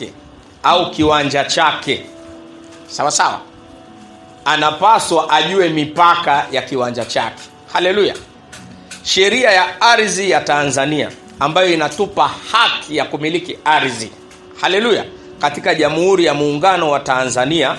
[0.00, 0.12] chake
[0.62, 2.04] au kiwanja chake.
[2.86, 3.40] Sawa sawa.
[4.44, 7.42] Anapaswa ajue mipaka ya kiwanja chake.
[7.72, 8.14] Haleluya.
[9.02, 11.10] Sheria ya ardhi ya tanzania
[11.40, 14.10] ambayo inatupa haki ya kumiliki ardhi.
[14.60, 15.04] Haleluya.
[15.38, 17.76] Katika jamhuri ya muungano wa tanzania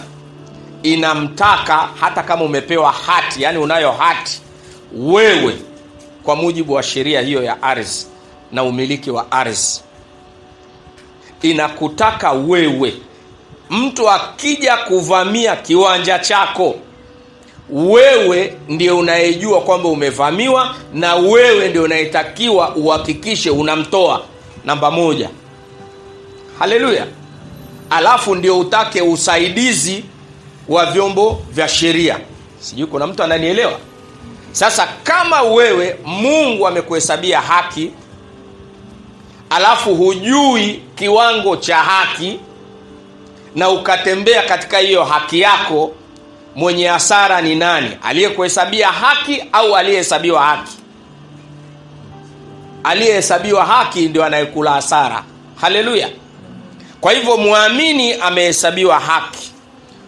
[0.84, 4.42] inamtaka hata kama umepewa hati yani unayo hati
[4.94, 5.56] wewe
[6.24, 8.06] kwa mujibu wa sheria hiyo ya ardhi
[8.52, 9.82] na umiliki wa ardhi
[11.42, 12.94] inakutaka wewe.
[13.70, 16.76] Mtu akija kuvamia kiwanja chako
[17.70, 24.22] wewe ndio unayejua kwamba umevamiwa na wewe ndio unayetakiwa uhakikishe unamtoa.
[24.66, 25.30] Namba moja.
[26.60, 27.06] Haleluya.
[27.90, 30.04] Alafu ndio utake usaidizi
[30.70, 32.20] wa vyombo vya sheria.
[32.60, 33.80] Sijui kuna mtu ananielewa?
[34.52, 37.92] Sasa kama wewe mungu amekuhesabia haki
[39.52, 42.40] alafu hujui kiwango cha haki
[43.56, 45.92] na ukatembea katika hiyo haki yako
[46.56, 47.98] mwenye hasara ni nani?
[48.04, 50.78] Aliyekuhesabia haki au aliyehesabiwa haki?
[52.84, 55.24] Aliyehesabiwa haki ndio anayekula hasara.
[55.62, 56.10] Haleluya!
[57.02, 59.52] Kwa hivyo mwamini amehesabiwa haki.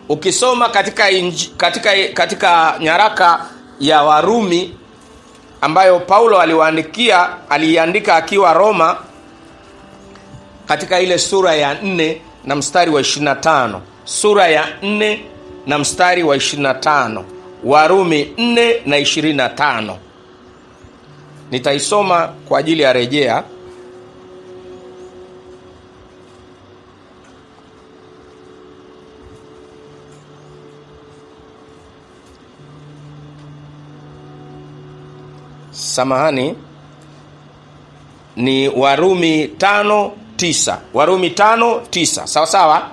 [0.10, 3.46] Ukisoma katika, inji, katika, katika nyaraka
[3.80, 4.74] ya warumi
[5.62, 8.98] ambayo paulo aliwaandikia aliiandika akiwa roma
[10.74, 15.20] katika ile sura ya 4 na mstari wa 25 sura ya 4
[15.68, 17.24] na mstari wa 25
[17.64, 19.96] warumi 4 na 25
[21.52, 23.44] nitaisoma kwa ajili ya rejea.
[35.72, 36.56] Samahani
[38.36, 40.12] ni warumi tano
[40.44, 40.82] tisa.
[40.94, 42.28] Warumi tano tisa.
[42.28, 42.90] Sawa sawa?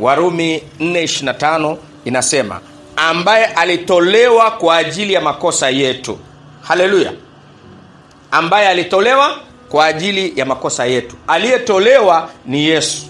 [0.00, 2.60] Warumi 425 inasema
[2.96, 6.18] ambaye alitolewa kwa ajili ya makosa yetu.
[6.62, 7.12] Haleluya
[8.36, 9.38] ambaye alitolewa
[9.68, 11.16] kwa ajili ya makosa yetu.
[11.26, 13.06] Aliyetolewa ni yesu.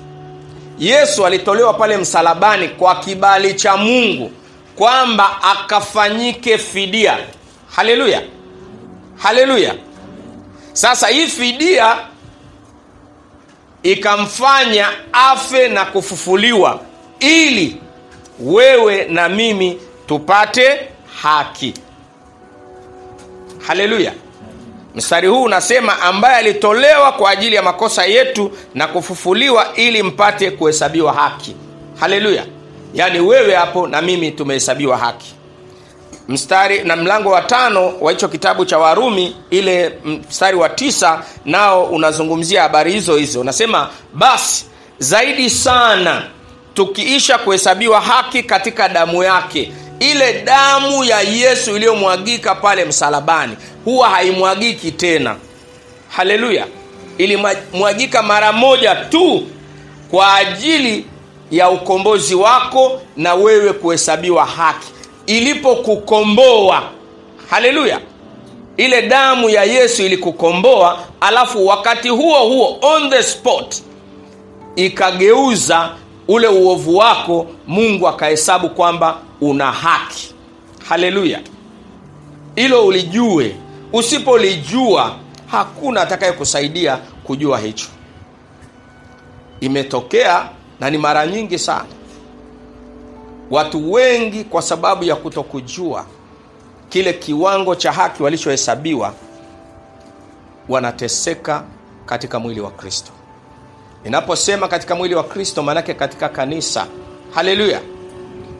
[0.78, 4.32] Yesu alitolewa pale msalabani kwa kibali cha mungu
[4.76, 7.19] kwamba akafanyike fidia.
[7.76, 8.22] Haleluya.
[9.16, 9.75] Haleluya.
[10.72, 11.97] Sasa hii fidia
[13.82, 16.81] ikamfanya afe na kufufuliwa
[17.20, 17.76] ili
[18.41, 20.81] wewe na mimi tupate
[21.22, 21.75] haki.
[23.66, 24.12] Haleluya
[24.96, 31.12] mstari huu unasema ambaye alitolewa kwa ajili ya makosa yetu na kufufuliwa ili mpate kuhesabiwa
[31.12, 31.56] haki.
[32.00, 32.44] Haleluya.
[32.94, 35.34] Yaani wewe hapo na mimi tumehesabiwa haki.
[36.28, 39.98] Mstari na mlango wa tano wa hicho kitabu cha warumi ile
[40.28, 43.40] mstari wa tisa nao unazungumzia habari hizo hizo.
[43.40, 44.64] Unasema basi
[44.98, 46.22] zaidi sana
[46.74, 54.92] tukiisha kuhesabiwa haki katika damu yake ile damu ya yesu iliyomwagika pale msalabani huwa haimwagiki
[54.92, 55.36] tena.
[56.08, 56.66] Haleluya.
[57.18, 59.42] Ilimwagika mara moja tu
[60.10, 61.06] kwa ajili
[61.50, 64.86] ya ukombozi wako na wewe kuhesabiwa haki.
[65.26, 66.82] Ilipokukomboa.
[67.50, 68.00] Haleluya.
[68.76, 73.74] Ile damu ya yesu ilikukomboa alafu wakati huo huo on the spot
[74.76, 75.90] ikageuza
[76.28, 80.34] ule uovu wako mungu akahesabu kwamba una haki.
[80.88, 81.41] Haleluya.
[82.54, 83.56] Hilo ulijue
[83.92, 85.16] usipolijua
[85.47, 87.87] hakuna atakayekusaidia kujua hicho.
[89.60, 90.48] Imetokea
[90.81, 91.84] na ni mara nyingi sana.
[93.50, 96.06] Watu wengi kwa sababu ya kutokujua
[96.88, 99.14] kile kiwango cha haki walichohesabiwa
[100.69, 101.64] wanateseka
[102.06, 103.12] katika mwili wa kristo
[104.06, 106.87] ninaposema katika mwili wa kristo maanake katika kanisa.
[107.35, 107.81] Haleluya.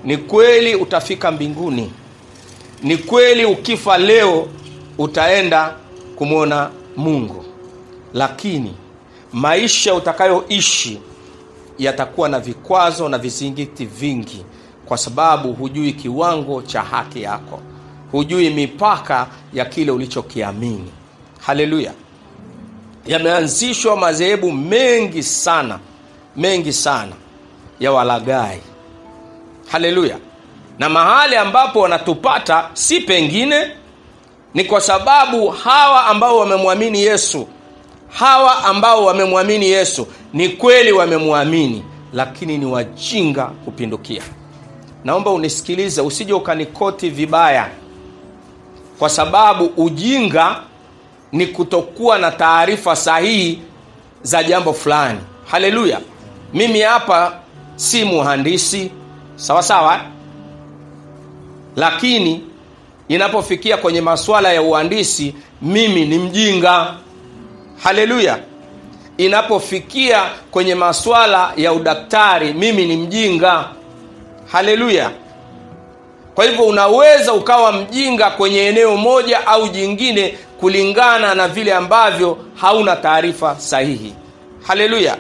[0.05, 1.93] Ni kweli utafika mbinguni.
[2.83, 4.49] Ni kweli ukifa leo
[4.99, 5.75] utaenda
[6.17, 7.45] kumwona mungu.
[8.15, 8.75] Lakini
[9.33, 11.01] maisha utakayoishi
[11.79, 14.45] yatakuwa na vikwazo na vizingiti vingi
[14.87, 17.61] kwa sababu hujui kiwango cha haki yako.
[18.13, 20.91] Hujui mipaka ya kile ulichokiamini.
[21.41, 21.93] Haleluya
[23.07, 25.79] yameanzishwa madhehebu mengi sana
[26.37, 27.13] mengi sana
[27.81, 28.61] ya walagai
[29.73, 30.19] haleluya.
[30.79, 33.71] Na mahali ambapo wanatupata si pengine
[34.55, 37.49] ni kwa sababu hawa ambao wamemwamini yesu
[38.09, 44.23] hawa ambao wamemwamini yesu ni kweli wamemwamini lakini ni wajinga kupindukia.
[45.05, 47.69] Naomba unisikilize usije ukanikoti vibaya
[48.99, 50.61] kwa sababu ujinga
[51.37, 53.59] ni kutokuwa na taarifa sahihi
[54.23, 55.21] za jambo fulani.
[55.51, 56.01] Haleluya.
[56.55, 57.33] Mimi hapa
[57.77, 58.91] si muhandisi.
[59.37, 60.01] Sawa sawa.
[61.77, 62.41] Lakini
[63.09, 66.95] inapofikia kwenye masuala ya uhandisi mimi ni mjinga.
[67.83, 68.39] Haleluya.
[69.17, 73.65] Inapofikia kwenye masuala ya udaktari mimi ni mjinga.
[74.53, 75.11] Haleluya.
[76.35, 82.97] Kwa hivyo unaweza ukawa mjinga kwenye eneo moja au jingine kulingana na vile ambavyo hauna
[82.97, 84.15] taarifa sahihi.
[84.63, 85.17] Haleluya.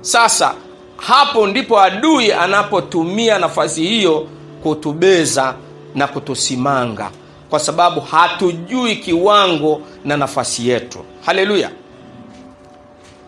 [0.00, 0.54] Sasa
[0.96, 4.26] hapo ndipo adui anapotumia nafasi hiyo
[4.62, 5.54] kutubeza
[5.94, 7.10] na kutusimanga
[7.50, 10.98] kwa sababu hatujui kiwango na nafasi yetu.
[11.26, 11.70] Haleluya.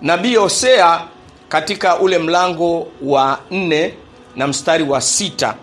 [0.03, 1.01] Nabii hosea
[1.49, 3.95] katika ule mlango wa nne
[4.37, 5.55] na mstari wa sita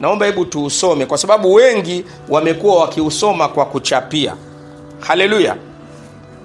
[0.00, 4.36] naomba hebu tuusome kwa sababu wengi wamekuwa wakiusoma kwa kuchapia
[5.06, 5.56] haleluya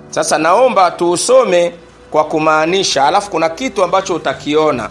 [0.09, 1.73] sasa naomba tuusome
[2.11, 4.89] kwa kumaanisha alafu kuna kitu ambacho utakiona.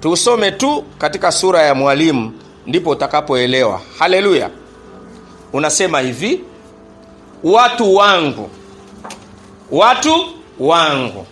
[0.00, 2.32] Tuusome tu katika sura ya mwalimu
[2.66, 3.80] ndipo utakapoelewa.
[3.98, 4.50] Haleluya
[5.52, 6.40] unasema hivi
[7.44, 8.50] watu wangu
[9.70, 10.14] watu
[10.60, 11.26] wangu.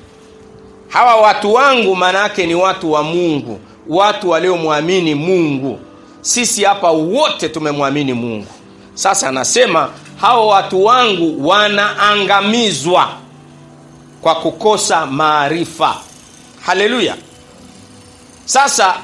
[0.88, 5.78] Hawa watu wangu maana yake ni watu wa mungu watu waliomwamini mungu.
[6.20, 8.46] Sisi hapa wote tumemwamini mungu
[8.98, 9.90] sasa anasema
[10.20, 13.08] hawa watu wangu wanaangamizwa
[14.22, 15.96] kwa kukosa maarifa.
[16.66, 17.16] Haleluya.
[18.44, 18.94] Sasa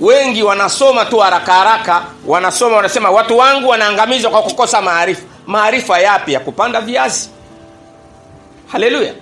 [0.00, 5.22] wengi wanasoma tu haraka haraka wanasoma wanasema watu wangu wanaangamizwa kwa kukosa maarifa.
[5.46, 6.32] Maarifa yapi?
[6.32, 7.28] Ya kupanda viazi.
[8.72, 9.14] Haleluya.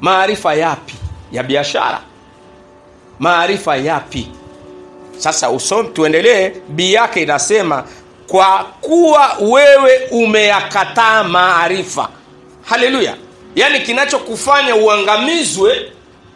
[0.00, 0.94] Maarifa yapi?
[1.32, 2.00] Ya biashara.
[3.18, 4.28] Maarifa yapi?
[5.18, 6.52] Sasa usom tuendelee.
[6.68, 7.84] Bii yake inasema
[8.26, 12.08] kwa kuwa wewe umeyakataa maarifa.
[12.64, 13.14] Haleluya.
[13.54, 15.92] Yaani kinachokufanya uangamizwe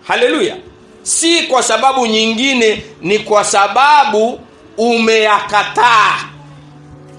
[0.08, 0.56] haleluya
[1.02, 4.40] si kwa sababu nyingine ni kwa sababu
[4.78, 6.16] umeyakataa.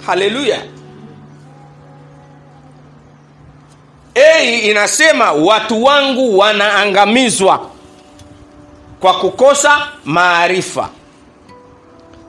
[0.06, 0.59] Haleluya.
[4.15, 7.69] Ei inasema watu wangu wanaangamizwa
[9.00, 10.89] kwa kukosa maarifa.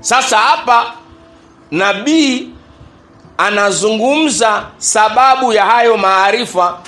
[0.01, 0.93] Sasa hapa
[1.73, 2.49] nabii
[3.39, 6.79] anazungumza sababu ya hayo maarifa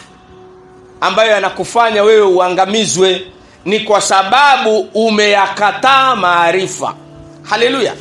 [1.00, 3.26] ambayo yanakufanya wewe uangamizwe.
[3.64, 6.94] Ni kwa sababu umeyakataa maarifa.
[7.42, 7.94] Haleluya.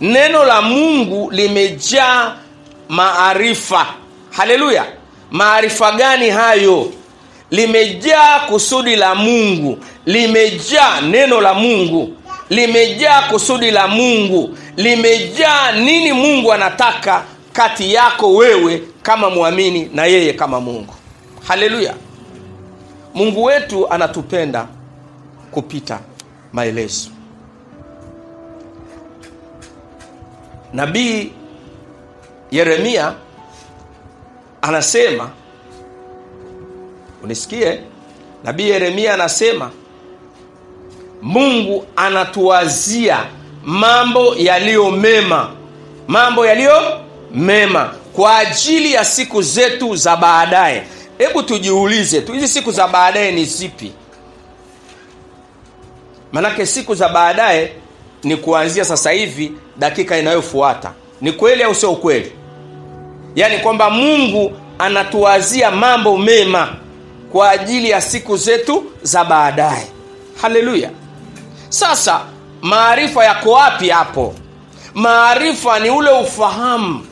[0.00, 2.34] Neno la mungu limejaa
[2.88, 3.86] maarifa.
[4.30, 4.84] Haleluya.
[5.30, 6.92] Maarifa gani hayo?
[7.50, 9.78] Limejaa kusudi la mungu.
[10.06, 12.16] Limejaa neno la mungu.
[12.50, 20.32] Limejaa kusudi la mungu limejaa nini mungu anataka kati yako wewe kama mwamini na yeye
[20.32, 20.94] kama mungu.
[21.48, 21.94] Haleluya.
[23.14, 24.66] Mungu wetu anatupenda
[25.50, 26.00] kupita
[26.52, 27.10] maelezo.
[30.72, 31.32] Nabii
[32.50, 33.14] yeremia
[34.62, 35.30] anasema
[37.22, 37.80] unisikie?
[38.44, 39.70] Nabii yeremia anasema
[41.22, 43.26] mungu anatuwazia
[43.64, 45.50] mambo yaliyo mema.
[46.08, 47.00] Mambo yaliyo
[47.34, 50.82] mema kwa ajili ya siku zetu za baadaye.
[51.18, 53.92] Hebu tujiulize tu hizi siku za baadaye ni zipi?
[56.32, 57.72] Manake siku za baadaye
[58.22, 60.92] ni kuanzia sasa hivi dakika inayofuata.
[61.20, 62.32] Ni kweli au sio ukweli?
[63.34, 66.76] Yaani kwamba mungu anatuwazia mambo mema
[67.32, 69.86] kwa ajili ya siku zetu za baadaye.
[70.42, 70.90] Haleluya.
[71.68, 72.20] Sasa
[72.62, 74.34] maarifa yako wapi hapo?
[74.94, 77.06] Maarifa ni ule ufahamu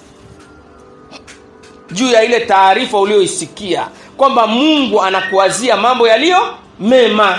[1.90, 7.38] juu ya ile taarifa ulioisikia kwamba mungu anakuwazia mambo yaliyo mema.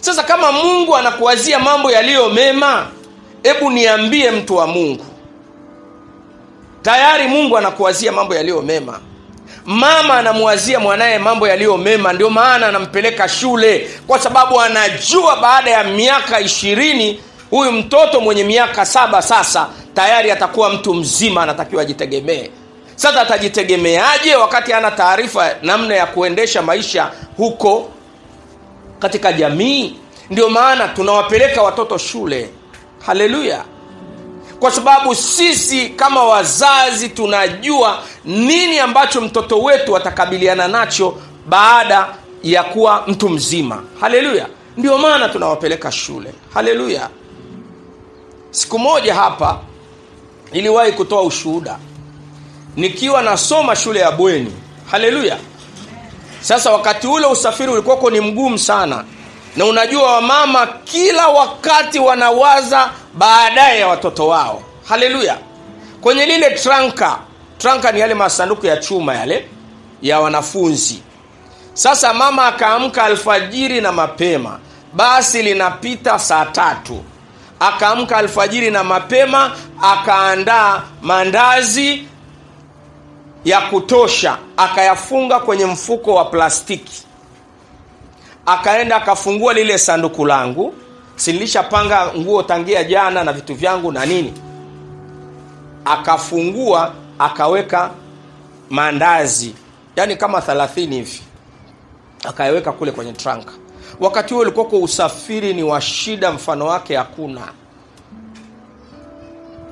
[0.00, 2.86] Sasa kama mungu anakuwazia mambo yaliyo mema
[3.42, 5.04] hebu niambie mtu wa mungu
[6.82, 9.00] tayari mungu anakuwazia mambo yaliyo mema
[9.64, 15.84] mama anamwazia mwanaye mambo yaliyo mema ndio maana anampeleka shule kwa sababu anajua baada ya
[15.84, 22.50] miaka ishirini huyu mtoto mwenye miaka saba sasa tayari atakuwa mtu mzima anatakiwa ajitegemee.
[22.96, 27.90] Sasa atajitegemeaje wakati ana taarifa namna ya kuendesha maisha huko
[28.98, 29.96] katika jamii?
[30.30, 32.50] Ndio maana tunawapeleka watoto shule.
[33.06, 33.64] Haleluya
[34.62, 41.16] kwa sababu sisi kama wazazi tunajua nini ambacho mtoto wetu atakabiliana nacho
[41.46, 42.08] baada
[42.42, 43.82] ya kuwa mtu mzima.
[44.00, 44.46] Haleluya.
[44.76, 46.34] Ndio maana tunawapeleka shule.
[46.54, 47.08] Haleluya.
[48.50, 49.58] Siku moja hapa
[50.52, 51.78] niliwahi kutoa ushuhuda.
[52.76, 54.52] Nikiwa nasoma shule ya bweni.
[54.90, 55.38] Haleluya.
[56.40, 59.04] Sasa wakati ule usafiri ulikuwako ni mgumu sana
[59.56, 64.62] na unajua wamama kila wakati wanawaza baadaye ya watoto wao.
[64.88, 65.38] Haleluya.
[66.00, 67.18] Kwenye lile tranka
[67.58, 69.48] tranka ni yale masanduku ya chuma yale
[70.02, 71.02] ya wanafunzi.
[71.74, 74.58] Sasa mama akaamka alfajiri na mapema
[74.92, 77.02] basi linapita saa tatu.
[77.60, 82.04] Akaamka alfajiri na mapema akaandaa mandazi
[83.44, 87.02] ya kutosha akayafunga kwenye mfuko wa plastiki
[88.46, 90.74] akaenda akafungua lile sanduku langu
[91.16, 94.34] silishapanga nguo tangia jana na vitu vyangu na nini.
[95.84, 97.90] Akafungua akaweka
[98.70, 99.54] mandazi
[99.96, 101.20] yani kama 30 hivi.
[102.24, 103.52] Akayaweka kule kwenye tranka
[104.00, 107.40] wakati huo ulikuwako usafiri ni wa shida mfano wake hakuna.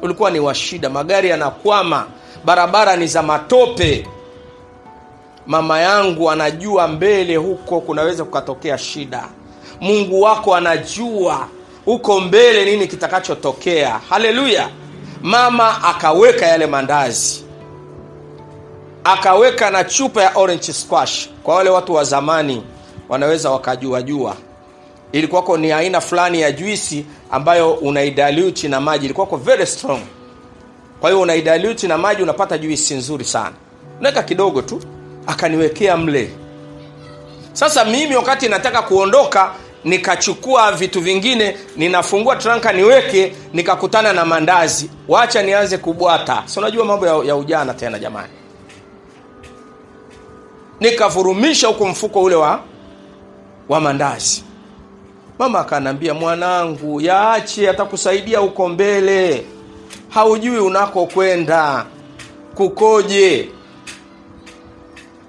[0.03, 2.07] Ulikuwa ni wa shida magari yanakwama
[2.45, 4.07] barabara ni za matope
[5.47, 9.25] mama yangu anajua mbele huko kunaweza kukatokea shida.
[9.81, 11.49] Mungu wako anajua
[11.85, 14.01] huko mbele nini kitakachotokea.
[14.09, 14.69] Haleluya!
[15.23, 17.45] Mama akaweka yale mandazi.
[19.05, 21.29] Akaweka na chupa ya orange squash.
[21.43, 22.63] Kwa wale watu wa zamani
[23.09, 24.37] wanaweza wakajuajua,
[25.13, 29.05] ilikuwako ni aina fulani ya juisi ambayo unaidaluti na maji.
[29.05, 30.01] Ilikuwako very strong.
[31.01, 33.53] Kwa hiyo unaidaluti na maji unapata juisi nzuri sana.
[34.01, 34.81] Unaweka kidogo tu
[35.31, 36.31] akaniwekea mle.
[37.53, 39.53] Sasa mimi wakati nataka kuondoka
[39.85, 44.91] nikachukua vitu vingine ninafungua tranka niweke nikakutana na mandazi.
[45.09, 46.43] Wacha nianze kubwata.
[46.47, 48.33] Si unajua mambo ya, ya ujana tena jamani?
[50.81, 52.61] Nikavurumisha huko mfuko ule wa
[53.69, 54.45] wa mandazi.
[55.39, 59.45] Mama akanaambia mwanangu yaache atakusaidia huko mbele.
[60.09, 61.87] Haujui unakokwenda.
[62.55, 63.49] Kukoje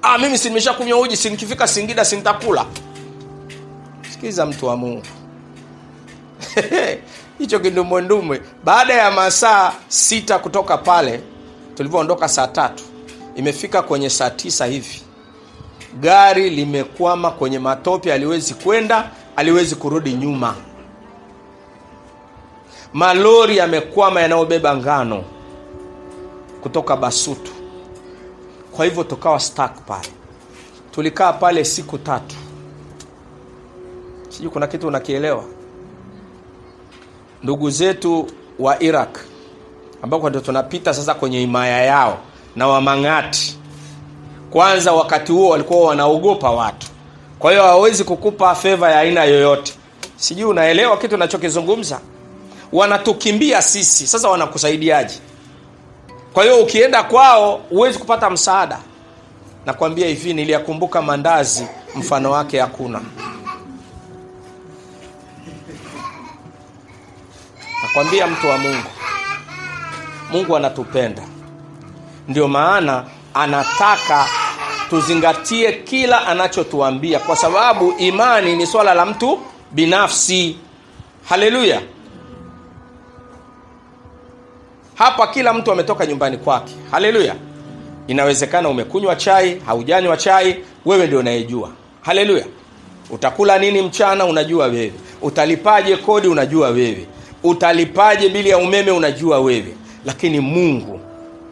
[0.02, 2.66] ah, mimi si nimeshakunywa uji si nikifika singida sintakula.
[4.14, 5.04] Sikiza mtu wa mungu.
[7.40, 11.22] Hicho kindumbwendumbwe baada ya masaa sita kutoka pale
[11.76, 12.84] tulivyoondoka saa tatu
[13.36, 15.02] imefika kwenye saa tisa hivi.
[16.00, 20.56] Gari limekwama kwenye matope aliwezi kwenda aliwezi kurudi nyuma.
[22.94, 25.24] Malori yamekwama yanayobeba ngano
[26.64, 27.52] kutoka basutu
[28.76, 30.08] kwa hivyo tukawa stak pale.
[30.92, 32.36] Tulikaa pale siku tatu.
[34.30, 35.44] Sijui kuna kitu unakielewa.
[37.44, 38.28] Ndugu zetu
[38.60, 39.18] wa iraq
[40.02, 42.18] ambako ndio tunapita sasa kwenye himaya yao
[42.56, 43.58] na wamang'ati
[44.52, 46.88] kwanza wakati huo walikuwa wanaogopa watu.
[47.40, 49.74] Kwa hiyo hawawezi kukupa feva ya aina yoyote.
[50.16, 52.00] Sijui unaelewa kitu nachokizungumza
[52.72, 54.08] wanatukimbia sisi.
[54.08, 55.16] Sasa wanakusaidiaje
[56.34, 58.80] kwa hiyo ukienda kwao huwezi kupata msaada.
[59.66, 63.02] Nakwambia hivi niliyakumbuka mandazi mfano wake hakuna.
[67.84, 68.88] Nakwambia mtu wa mungu
[70.32, 71.22] mungu anatupenda.
[72.28, 74.26] Ndio maana anataka
[74.90, 79.40] tuzingatie kila anachotuambia kwa sababu imani ni swala la mtu
[79.72, 80.58] binafsi.
[81.30, 81.82] Haleluya
[85.02, 86.74] hapa kila mtu ametoka nyumbani kwake.
[86.92, 87.36] Haleluya.
[88.08, 91.70] Inawezekana umekunywa chai haujanywa chai wewe ndio unayejua.
[92.02, 92.46] Haleluya.
[93.10, 94.94] Utakula nini mchana unajua wewe.
[95.22, 97.06] Utalipaje kodi unajua wewe.
[97.44, 99.76] Utalipaje bili ya umeme unajua wewe.
[100.06, 101.00] Lakini mungu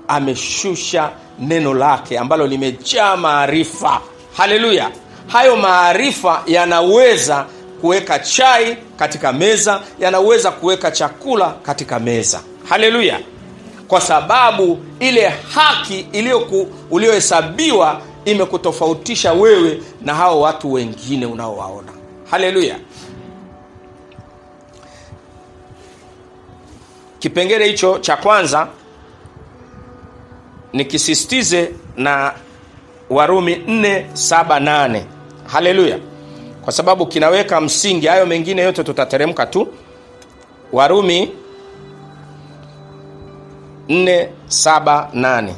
[0.07, 4.01] ameshusha neno lake ambalo limejaa maarifa.
[4.37, 4.91] Haleluya.
[5.27, 7.45] Hayo maarifa yanaweza
[7.81, 12.41] kuweka chai katika meza yanaweza kuweka chakula katika meza.
[12.69, 13.19] Haleluya
[13.89, 16.05] kwa sababu ile haki
[16.91, 21.91] uliohesabiwa imekutofautisha wewe na hao watu wengine unaowaona.
[22.31, 22.75] Haleluya.
[27.19, 28.67] Kipengele hicho cha kwanza
[30.73, 32.33] nikisistize na
[33.09, 35.01] warumi 478
[35.47, 35.99] haleluya.
[36.61, 39.67] Kwa sababu kinaweka msingi hayo mengine yote tutateremka tu.
[40.71, 41.31] Warumi
[43.89, 45.53] 478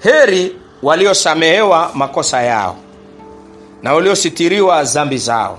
[0.00, 2.76] heri waliosamehewa makosa yao
[3.82, 5.58] na waliositiriwa dhambi zao.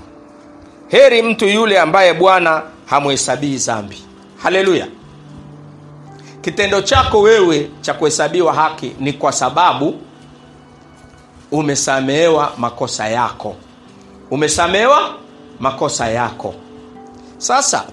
[0.88, 4.02] Heri mtu yule ambaye bwana hamhesabii dhambi.
[4.42, 4.86] Haleluya.
[6.40, 9.94] Kitendo chako wewe cha kuhesabiwa haki ni kwa sababu
[11.50, 13.56] umesamehewa makosa yako.
[14.30, 15.14] Umesamehewa
[15.60, 16.54] makosa yako.
[17.38, 17.84] Sasa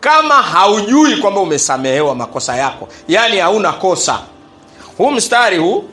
[0.00, 4.20] kama haujui kwamba umesamehewa makosa yako yaani hauna kosa.
[4.98, 5.84] Huu mstari huu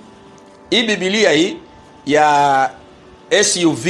[0.69, 1.57] hii bibilia hii
[2.05, 2.69] ya
[3.43, 3.87] suv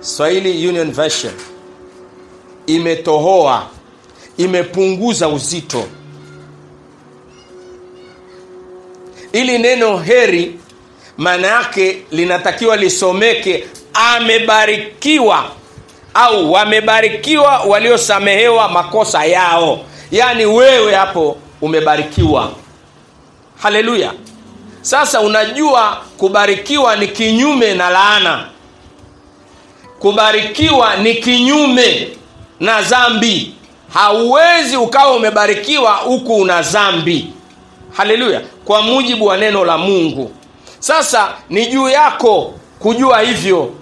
[0.00, 1.32] swahili union version
[2.66, 3.66] imetohoa
[4.36, 5.84] imepunguza uzito.
[9.32, 10.60] Ili neno heri
[11.16, 15.44] maana yake linatakiwa lisomeke amebarikiwa
[16.14, 19.80] au wamebarikiwa waliosamehewa makosa yao.
[20.10, 22.50] Yaani wewe hapo umebarikiwa.
[23.62, 24.12] Haleluya.
[24.82, 28.48] Sasa unajua kubarikiwa ni kinyume na laana.
[29.98, 32.08] Kubarikiwa ni kinyume
[32.60, 33.54] na dhambi
[33.94, 37.26] hauwezi ukawa umebarikiwa huku una dhambi
[37.92, 38.40] haleluya.
[38.64, 40.30] Kwa mujibu wa neno la mungu
[40.78, 43.74] sasa ni juu yako kujua hivyo.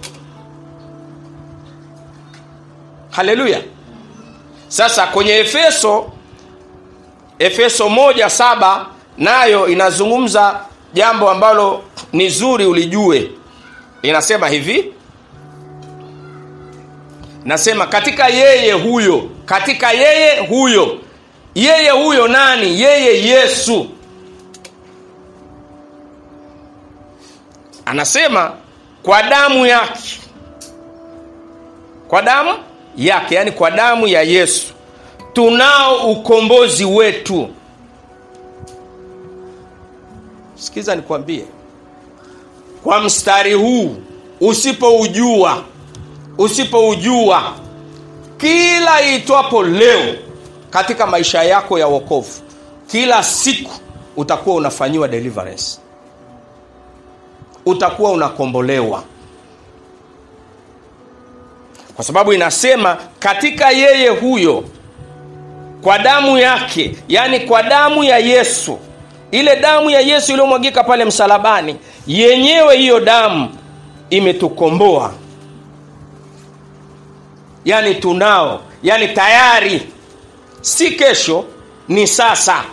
[3.09, 3.61] Haleluya.
[4.67, 6.11] Sasa kwenye efeso
[7.39, 8.85] efeso moja saba
[9.17, 10.59] nayo inazungumza
[10.93, 11.83] jambo ambalo
[12.13, 13.31] ni zuri ulijue.
[14.01, 14.93] Inasema hivi.
[17.45, 20.97] Nasema katika yeye huyo katika yeye huyo
[21.55, 22.81] yeye huyo nani?
[22.81, 23.87] Yeye yesu
[27.85, 28.53] anasema
[29.03, 30.19] kwa damu yake.
[32.07, 32.53] Kwa damu
[32.97, 34.73] yake yaani kwa damu ya yesu.
[35.33, 37.49] Tunao ukombozi wetu.
[40.55, 41.45] Sikiza nikwambie.
[42.83, 43.95] Kwa mstari huu
[44.41, 45.63] usipoujua
[46.37, 47.53] usipoujua
[48.37, 50.15] kila itwapo leo
[50.69, 52.31] katika maisha yako ya wokovu
[52.87, 53.71] kila siku
[54.17, 55.79] utakuwa unafanyiwa deliverance
[57.65, 59.03] utakuwa unakombolewa.
[61.95, 64.63] Kwa sababu inasema katika yeye huyo
[65.81, 68.79] kwa damu yake yaani kwa damu ya yesu
[69.31, 71.75] ile damu ya yesu iliyomwagika pale msalabani
[72.07, 73.49] yenyewe hiyo damu
[74.09, 75.13] imetukomboa.
[77.65, 79.81] Yaani tunao yaani tayari.
[80.61, 81.45] Si kesho
[81.87, 82.63] ni sasa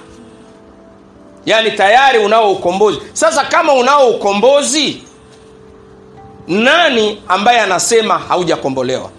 [1.47, 2.99] yaani tayari unao ukombozi.
[3.13, 5.03] Sasa kama unao ukombozi
[6.49, 9.11] nani ambaye anasema haujakombolewa?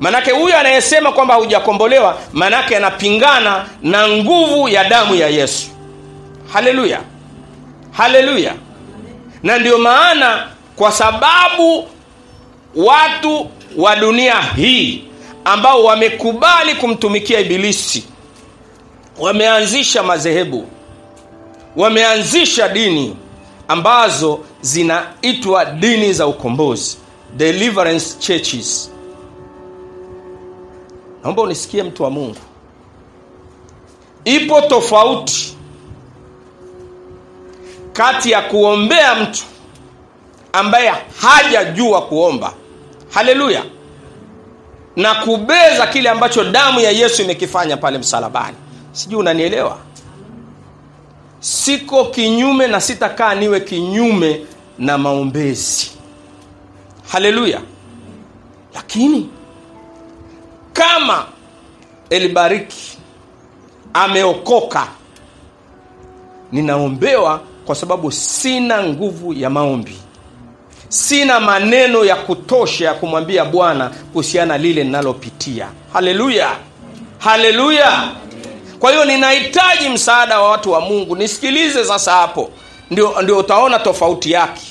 [0.00, 5.66] Manake huyo anayesema kwamba haujakombolewa manake anapingana na nguvu ya damu ya yesu.
[6.52, 7.00] Haleluya.
[7.92, 8.54] Haleluya.
[9.42, 11.88] Na ndio maana kwa sababu
[12.76, 15.04] watu wa dunia hii
[15.44, 18.04] ambao wamekubali kumtumikia ibilisi
[19.18, 20.66] wameanzisha madhehebu
[21.76, 23.16] wameanzisha dini
[23.68, 26.96] ambazo zinaitwa dini za ukombozi
[27.36, 28.90] deliverance churches.
[31.22, 32.36] Naomba unisikie mtu wa mungu.
[34.24, 35.56] Ipo tofauti
[37.92, 39.42] kati ya kuombea mtu
[40.52, 42.52] ambaye hajajua kuomba.
[43.10, 43.62] Haleluya!
[44.96, 48.56] Na kubeza kile ambacho damu ya yesu imekifanya pale msalabani
[48.96, 49.78] sijui unanielewa?
[51.40, 54.46] Siko kinyume na sitakaa niwe kinyume
[54.78, 55.90] na maombezi.
[57.08, 57.60] Haleluya.
[58.74, 59.28] Lakini
[60.72, 61.26] kama
[62.10, 62.98] elibariki
[63.94, 64.86] ameokoka
[66.52, 69.96] ninaombewa kwa sababu sina nguvu ya maombi.
[70.88, 75.68] Sina maneno ya kutosha ya kumwambia bwana kuhusiana lile ninalopitia.
[75.92, 76.50] Haleluya.
[77.18, 78.08] Haleluya
[78.78, 81.16] kwa hiyo ninahitaji msaada wa watu wa mungu.
[81.16, 82.50] Nisikilize sasa hapo.
[82.90, 84.62] Ndio, ndio utaona tofauti yake.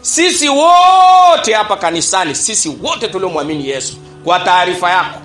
[0.00, 5.18] Sisi wote hapa kanisani sisi wote tuliomwamini yesu kwa taarifa yako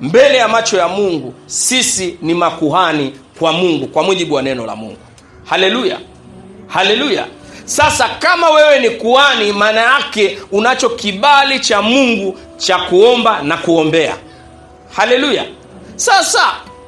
[0.00, 4.76] mbele ya macho ya mungu sisi ni makuhani kwa mungu kwa mujibu wa neno la
[4.76, 4.96] mungu.
[5.44, 5.98] Haleluya.
[6.66, 7.26] Haleluya.
[7.64, 14.16] Sasa kama wewe ni kuhani maana yake unacho kibali cha mungu cha kuomba na kuombea.
[14.96, 15.44] Haleluya.
[15.96, 16.40] Sasa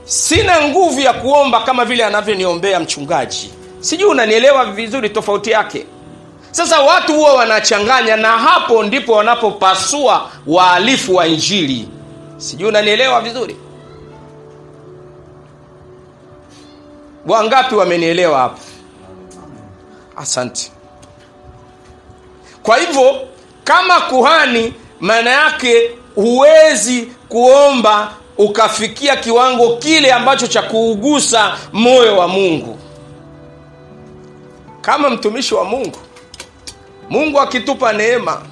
[0.05, 3.51] sina nguvu ya kuomba kama vile anavyoniombea mchungaji.
[3.81, 5.87] Sijui unanielewa vizuri tofauti yake.
[6.51, 11.89] Sasa watu huwa wanachanganya na hapo ndipo wanapopasua waalifu wa injili.
[12.37, 13.57] Sijui unanielewa vizuri?
[17.27, 18.59] Wangapi wamenielewa hapo?
[20.17, 20.71] Asante.
[22.63, 23.29] Kwa hivyo
[23.65, 32.79] kama kuhani maana yake huwezi kuomba ukafikia kiwango kile ambacho cha kuugusa moyo wa mungu.
[34.81, 35.99] Kama mtumishi wa mungu
[37.11, 38.43] mungu akitupa neema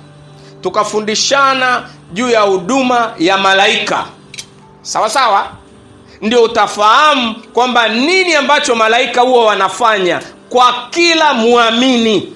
[0.60, 4.04] tukafundishana juu ya huduma ya malaika.
[4.82, 5.46] Sawa sawa?
[6.20, 12.32] Ndio utafahamu kwamba nini ambacho malaika huwa wanafanya kwa kila mwamini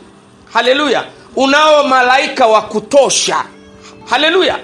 [0.52, 1.04] haleluya!
[1.36, 3.44] Unao malaika wa kutosha.
[4.04, 4.58] Haleluya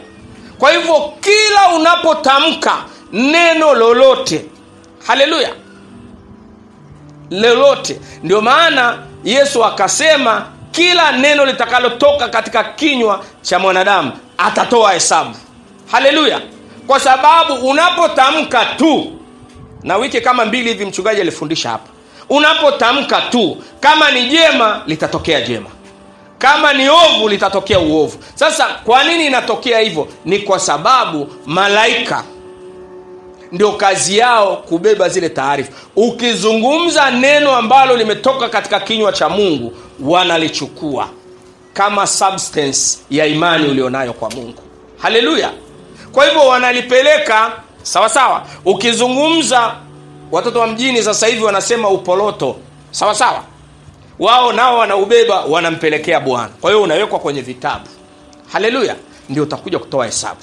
[0.62, 2.76] kwa hivyo kila unapotamka
[3.12, 4.44] neno lolote
[5.06, 5.50] haleluya
[7.30, 15.36] lolote ndio maana yesu akasema kila neno litakalotoka katika kinywa cha mwanadamu atatoa hesabu.
[15.90, 16.40] Haleluya.
[16.86, 19.12] Kwa sababu unapotamka tu
[19.82, 21.88] na wiki kama mbili hivi mchungaji alifundisha hapa
[22.28, 25.70] unapotamka tu kama ni jema litatokea jema
[26.42, 28.18] kama ni ovu litatokea uovu.
[28.34, 30.08] Sasa kwa nini inatokea hivyo?
[30.24, 32.24] Ni kwa sababu malaika
[33.52, 35.72] ndio kazi yao kubeba zile taarifa.
[35.96, 41.08] Ukizungumza neno ambalo limetoka katika kinywa cha mungu wanalichukua
[41.72, 44.62] kama substance ya imani ulionayo kwa mungu.
[44.98, 45.50] Haleluya!
[46.12, 47.52] Kwa hivyo wanalipeleka
[47.82, 48.42] sawa sawa.
[48.64, 49.74] Ukizungumza
[50.30, 52.56] watoto wa mjini sasa hivi wanasema upoloto
[52.90, 53.42] sawa sawa
[54.18, 56.48] wao nao wanaubeba wanampelekea bwana.
[56.60, 57.84] Kwa hiyo unawekwa kwenye vitabu.
[58.52, 58.96] Haleluya.
[59.28, 60.40] Ndio utakuja kutoa hesabu.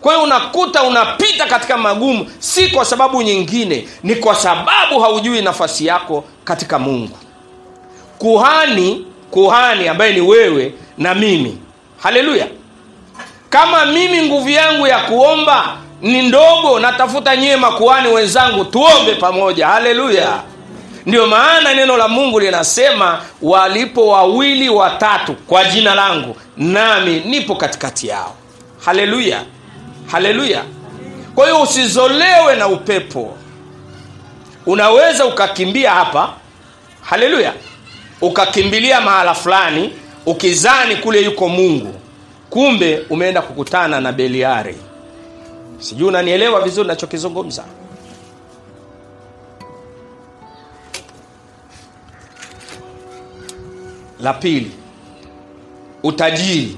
[0.00, 5.86] Kwa hiyo unakuta unapita katika magumu si kwa sababu nyingine ni kwa sababu haujui nafasi
[5.86, 7.16] yako katika mungu.
[8.18, 11.58] Kuhani kuhani ambaye ni wewe na mimi.
[12.02, 12.46] Haleluya.
[13.50, 19.66] Kama mimi nguvu yangu ya kuomba ni ndogo natafuta nyie makuhani wenzangu tuombe pamoja.
[19.66, 20.42] Haleluya
[21.06, 28.06] ndio maana neno la mungu linasema walipo wawili watatu kwa jina langu nami nipo katikati
[28.08, 28.34] yao.
[28.84, 29.42] Haleluya.
[30.06, 30.62] Haleluya.
[31.34, 33.36] Kwa hiyo usizolewe na upepo.
[34.66, 36.32] Unaweza ukakimbia hapa.
[37.02, 37.52] Haleluya.
[38.20, 39.92] Ukakimbilia mahala fulani
[40.26, 41.94] ukizani kule yuko mungu.
[42.50, 44.76] Kumbe umeenda kukutana na beliari.
[45.78, 47.64] Sijui unanielewa vizuri nachokizungumza
[54.26, 54.70] la pili
[56.02, 56.76] utajiri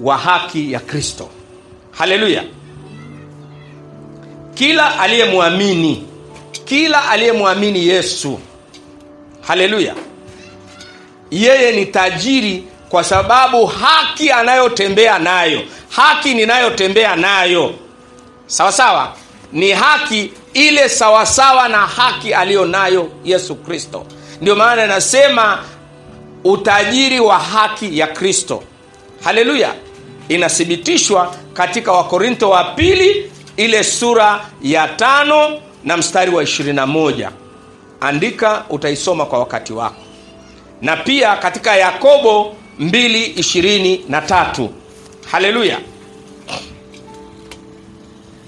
[0.00, 1.28] wa haki ya kristo.
[1.90, 2.44] Haleluya.
[4.54, 6.06] Kila aliyemwamini
[6.64, 8.40] kila aliyemwamini yesu.
[9.40, 9.94] Haleluya.
[11.30, 17.74] Yeye ni tajiri kwa sababu haki anayotembea nayo haki ninayotembea nayo.
[18.46, 19.16] Sawa sawa
[19.52, 24.06] ni haki ile sawasawa na haki aliyo nayo yesu kristo.
[24.40, 25.64] Ndio maana inasema
[26.44, 28.62] utajiri wa haki ya kristo.
[29.24, 29.74] Haleluya.
[30.28, 37.30] Inathibitishwa katika wakorintho wa pili ile sura ya tano na mstari wa 21
[38.00, 40.02] andika utaisoma kwa wakati wako.
[40.82, 44.68] Na pia katika yakobo 223
[45.30, 45.78] haleluya.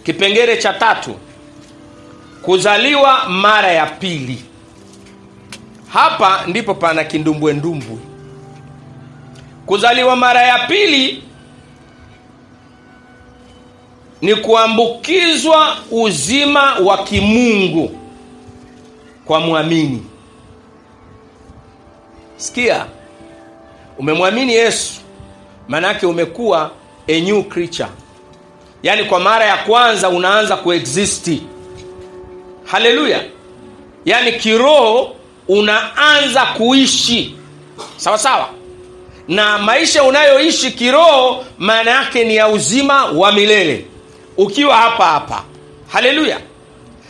[0.05, 1.15] Kipengele cha tatu.
[2.43, 4.45] Kuzaliwa mara ya pili
[5.95, 7.97] hapa ndipo pana kindumbwendumbwe.
[9.67, 11.23] Kuzaliwa mara ya pili
[14.21, 17.99] ni kuambukizwa uzima wa kimungu
[19.25, 20.07] kwa mwamini.
[22.37, 22.87] Sikia
[23.99, 25.01] umemwamini yesu
[25.69, 26.71] maanaake umekuwa
[27.09, 27.89] a new creature.
[28.83, 31.43] Yaani kwa mara ya kwanza unaanza kuexisti.
[32.65, 33.25] Haleluya!
[34.05, 35.17] Yaani kiroho
[35.49, 37.37] unaanza kuishi.
[37.97, 38.49] Sawa sawa?
[39.29, 43.87] Na maisha unayoishi kiroho maana yake ni ya uzima wa milele.
[44.37, 45.43] Ukiwa hapa hapa.
[45.89, 46.41] Haleluya.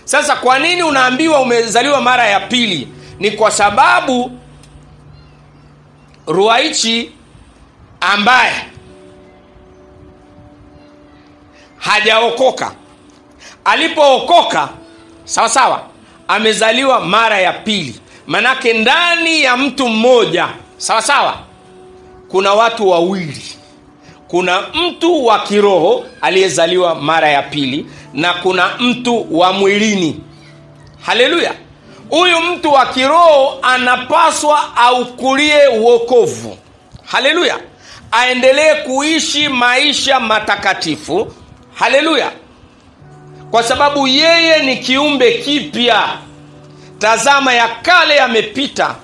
[0.05, 2.89] Sasa kwa nini unaambiwa umezaliwa mara ya pili?
[3.19, 4.31] Ni kwa sababu
[6.27, 7.11] ruaichi
[8.01, 8.55] ambaye
[11.79, 12.75] hajaokoka.
[13.65, 14.69] Alipookoka
[15.25, 15.83] sawa sawa
[16.29, 21.39] amezaliwa mara ya pili manake ndani ya mtu mmoja sawa sawa
[22.29, 23.43] kuna watu wawili.
[24.29, 30.21] Kuna mtu wa kiroho aliyezaliwa mara ya pili na kuna mtu wa mwilini.
[31.07, 31.53] Haleluya!
[32.11, 36.59] Huyu mtu wa kiroho anapaswa aukulie uokovu
[37.05, 37.59] haleluya!
[38.13, 41.33] Aendelee kuishi maisha matakatifu.
[41.75, 42.31] Haleluya!
[43.51, 46.19] Kwa sababu yeye ni kiumbe kipya
[47.05, 48.95] tazama ya kale yamepita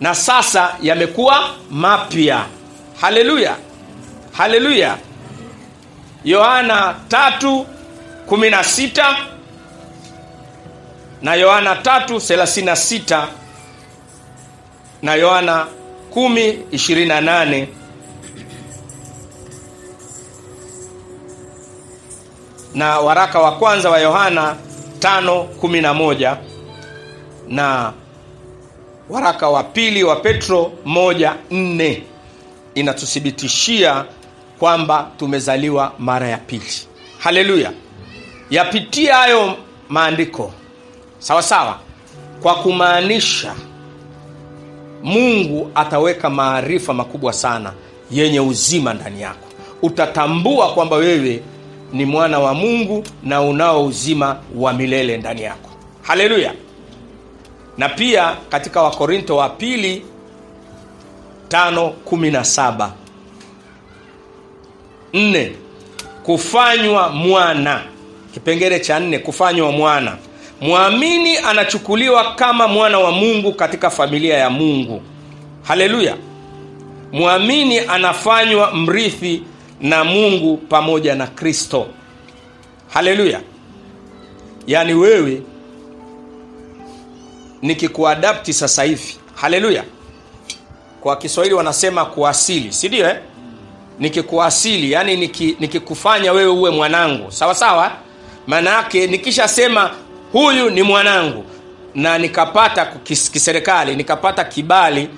[0.00, 2.46] na sasa yamekuwa mapya.
[3.00, 3.56] Haleluya!
[4.32, 4.96] Haleluya!
[6.24, 9.16] Yohana 3:16
[11.22, 13.26] na yohana 3:36
[15.02, 15.66] na yohana
[16.14, 17.66] 10:28
[22.74, 24.56] na waraka wa kwanza wa yohana
[25.00, 26.36] 5:11
[27.48, 27.92] na
[29.08, 32.00] waraka wa pili wa petro 1:4
[32.74, 34.04] inatuthibitishia
[34.58, 36.72] kwamba tumezaliwa mara ya pili.
[37.18, 37.72] Haleluya.
[38.50, 39.56] Yapitia hayo
[39.88, 40.52] maandiko
[41.18, 41.78] sawa sawa
[42.42, 43.54] kwa kumaanisha
[45.02, 47.72] mungu ataweka maarifa makubwa sana
[48.10, 49.46] yenye uzima ndani yako.
[49.82, 51.42] Utatambua kwamba wewe
[51.92, 55.70] ni mwana wa mungu na unao uzima wa milele ndani yako.
[56.02, 56.54] Haleluya.
[57.78, 60.02] Na pia katika wakorinto wa pili
[61.48, 62.88] 5:17
[65.14, 65.52] nne
[66.22, 67.80] kufanywa mwana.
[68.34, 70.16] Kipengele cha nne kufanywa mwana.
[70.60, 75.02] Mwamini anachukuliwa kama mwana wa mungu katika familia ya mungu.
[75.62, 76.16] Haleluya.
[77.12, 79.42] Mwamini anafanywa mrithi
[79.80, 81.86] na mungu pamoja na kristo.
[82.88, 83.40] Haleluya.
[84.66, 85.42] Yaani wewe
[87.62, 89.16] nikikuadapti sasa hivi.
[89.34, 89.84] Haleluya.
[91.00, 93.16] Kwa kiswahili wanasema kuasili si ndio eh?
[93.98, 97.32] nikikuasili yani niki, nikikufanya wewe uwe mwanangu.
[97.32, 97.92] Sawa sawa?
[98.46, 99.90] Maana yake nikishasema
[100.32, 101.44] huyu ni mwanangu
[101.94, 102.86] na nikapata
[103.32, 105.08] kiserikali nikapata kibali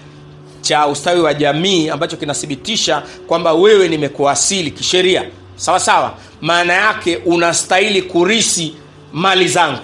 [0.62, 5.25] cha ustawi wa jamii ambacho kinathibitisha kwamba wewe nimekuasili kisheria.
[5.57, 8.75] Sawa sawa maana yake unastahili kurisi
[9.12, 9.79] mali zangu.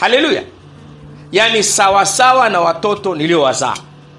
[0.00, 0.42] Haleluya.
[1.32, 3.74] Yaani sawasawa na watoto niliowazaa.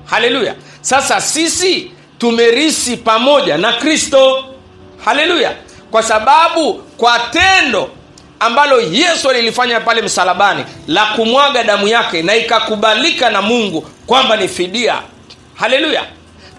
[0.06, 0.56] Haleluya.
[0.82, 4.44] Sasa sisi tumerisi pamoja na kristo.
[5.06, 5.56] Haleluya.
[5.92, 7.90] Kwa sababu kwa tendo
[8.40, 14.48] ambalo yesu alilifanya pale msalabani la kumwaga damu yake na ikakubalika na mungu kwamba ni
[14.48, 15.02] fidia
[15.60, 16.06] haleluya.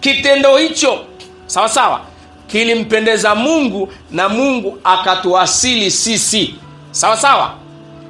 [0.01, 1.05] Kitendo hicho
[1.47, 2.01] sawa sawa
[2.47, 6.55] kilimpendeza mungu na mungu akatuasili sisi
[6.91, 7.55] sawa sawa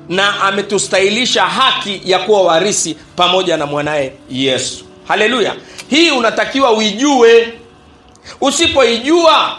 [0.09, 4.85] na ametustahilisha haki ya kuwa warisi pamoja na mwanaye yesu.
[5.09, 5.55] Haleluya.
[5.91, 7.53] Hii unatakiwa uijue.
[8.41, 9.57] Usipoijua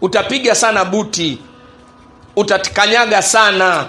[0.00, 1.38] utapiga sana buti
[2.36, 3.86] utatikanyaga sana.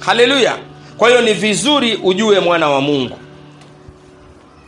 [0.00, 0.56] Haleluya.
[0.98, 3.18] Kwa hiyo ni vizuri ujue mwana wa mungu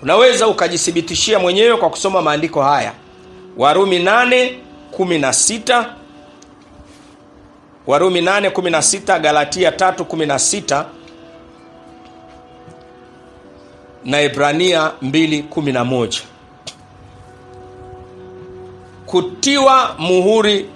[0.03, 2.93] unaweza ukajithibitishia mwenyewe kwa kusoma maandiko haya.
[3.57, 5.85] Warumi 8:16
[7.87, 10.85] warumi 8:16 galatia 3:16
[14.05, 16.23] na ibrania 2:11
[19.07, 20.67] kutiwa muhuri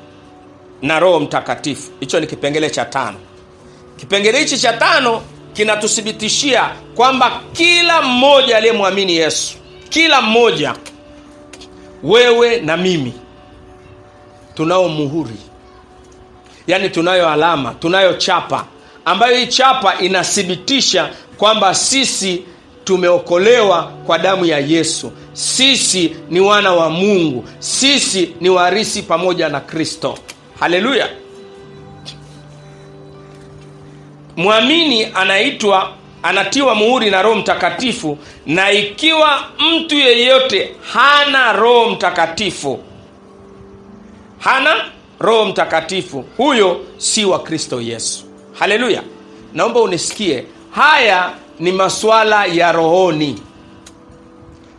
[0.83, 1.91] na roho mtakatifu.
[2.01, 3.17] Hicho ni kipengele cha tano.
[3.97, 5.23] Kipengele hichi cha tano
[5.57, 9.55] kinatuthibitishia kwamba kila mmoja aliyemwamini yesu
[9.89, 10.75] kila mmoja
[12.03, 13.13] wewe na mimi
[14.55, 15.37] tunao muhuri.
[16.67, 18.65] Yaani tunayo alama tunayo chapa
[19.05, 22.43] ambayo hii chapa inathibitisha kwamba sisi
[22.85, 25.13] tumeokolewa kwa damu ya yesu.
[25.33, 27.45] Sisi ni wana wa mungu.
[27.59, 30.19] Sisi ni warisi pamoja na kristo.
[30.61, 31.09] Haleluya
[34.37, 42.79] mwamini anaitwa anatiwa muhuri na roho mtakatifu na ikiwa mtu yeyote hana roho mtakatifu
[44.39, 44.75] hana
[45.21, 48.25] roho mtakatifu huyo si wa kristo yesu.
[48.59, 49.03] Haleluya!
[49.55, 53.43] Naomba unisikie haya ni masuala ya rohoni.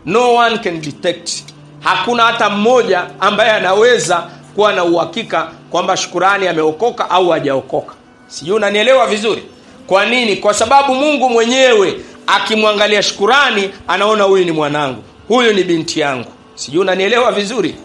[0.05, 1.31] No one can detect.
[1.79, 7.93] Hakuna hata mmoja ambaye anaweza kuwa na uhakika kwamba shukurani ameokoka au hajaokoka
[8.27, 9.43] sijui unanielewa vizuri?
[9.87, 10.35] Kwa nini?
[10.35, 15.03] Kwa sababu mungu mwenyewe akimwangalia shukurani anaona huyu ni mwanangu.
[15.27, 16.31] Huyu ni binti yangu.
[16.55, 17.75] Sijui unanielewa vizuri?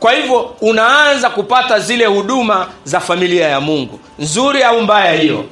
[0.00, 4.00] Kwa hivyo unaanza kupata zile huduma za familia ya mungu.
[4.18, 5.44] Nzuri au mbaya hiyo?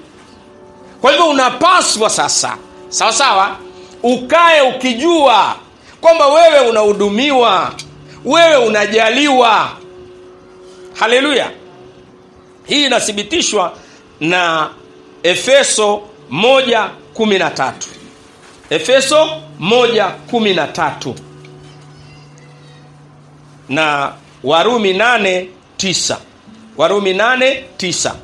[1.01, 2.57] Kwa hivyo unapaswa sasa
[2.89, 3.57] sawa sawa
[4.03, 5.57] ukae ukijua
[6.01, 7.73] kwamba wewe unahudumiwa
[8.25, 9.69] wewe unajaliwa.
[10.95, 11.51] Haleluya!
[12.67, 13.73] Hii inathibitishwa
[14.21, 14.71] na
[15.23, 17.73] efeso 113
[18.71, 21.15] efeso 113
[23.69, 24.13] na
[24.45, 26.17] warumi 89
[26.77, 28.15] warumi 89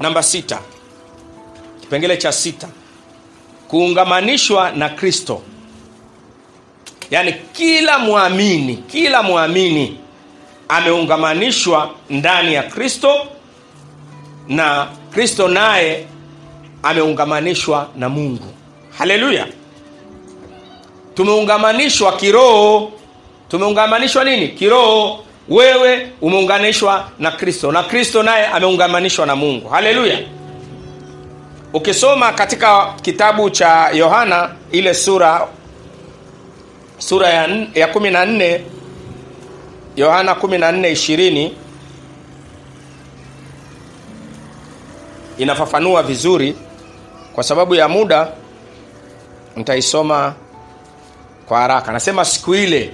[0.00, 0.58] namba 6
[1.80, 2.68] kipengele cha sita.
[3.68, 5.42] Kuungamanishwa na kristo.
[7.10, 9.98] Yaani kila mwamini kila mwamini
[10.68, 13.26] ameungamanishwa ndani ya kristo
[14.48, 16.06] na kristo naye
[16.82, 18.54] ameungamanishwa na mungu.
[18.98, 19.46] Haleluya!
[21.14, 22.92] Tumeungamanishwa kiroho.
[23.48, 24.48] Tumeungamanishwa nini?
[24.48, 25.24] Kiroho.
[25.48, 29.68] Wewe umeunganishwa na kristo na kristo naye ameungamanishwa na mungu.
[29.68, 30.18] Haleluya!
[31.72, 35.48] Ukisoma katika kitabu cha yohana ile sura
[36.98, 38.60] sura ya, ya kumi na nne
[39.98, 41.54] yohana kumi na nne ishirini.
[45.38, 46.56] Inafafanua vizuri
[47.34, 48.28] kwa sababu ya muda
[49.56, 50.34] nitaisoma
[51.46, 51.92] kwa haraka.
[51.92, 52.90] Nasema siku ile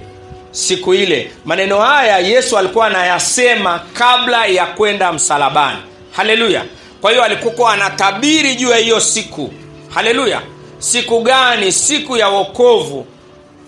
[0.51, 1.31] siku ile.
[1.45, 5.77] Maneno haya yesu alikuwa anayasema kabla ya kwenda msalabani.
[6.11, 6.65] Haleluya!
[7.01, 9.53] Kwa hiyo alikuwa anatabiri juu ya hiyo siku.
[9.89, 10.41] Haleluya!
[10.79, 11.71] Siku gani?
[11.71, 13.05] Siku ya wokovu.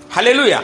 [0.09, 0.61] Haleluya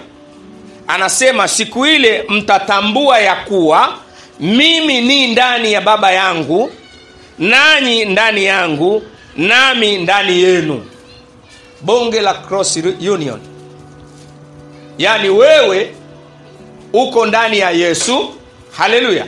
[0.88, 3.98] anasema siku ile mtatambua ya kuwa
[4.40, 6.72] mimi ni ndani ya baba yangu
[7.40, 9.04] nanyi ndani yangu
[9.38, 10.86] nami ndani yenu.
[11.82, 12.78] Bonge la cross
[13.12, 13.40] union.
[14.98, 15.96] Yaani wewe
[16.94, 18.30] uko ndani ya yesu.
[18.72, 19.26] Haleluya.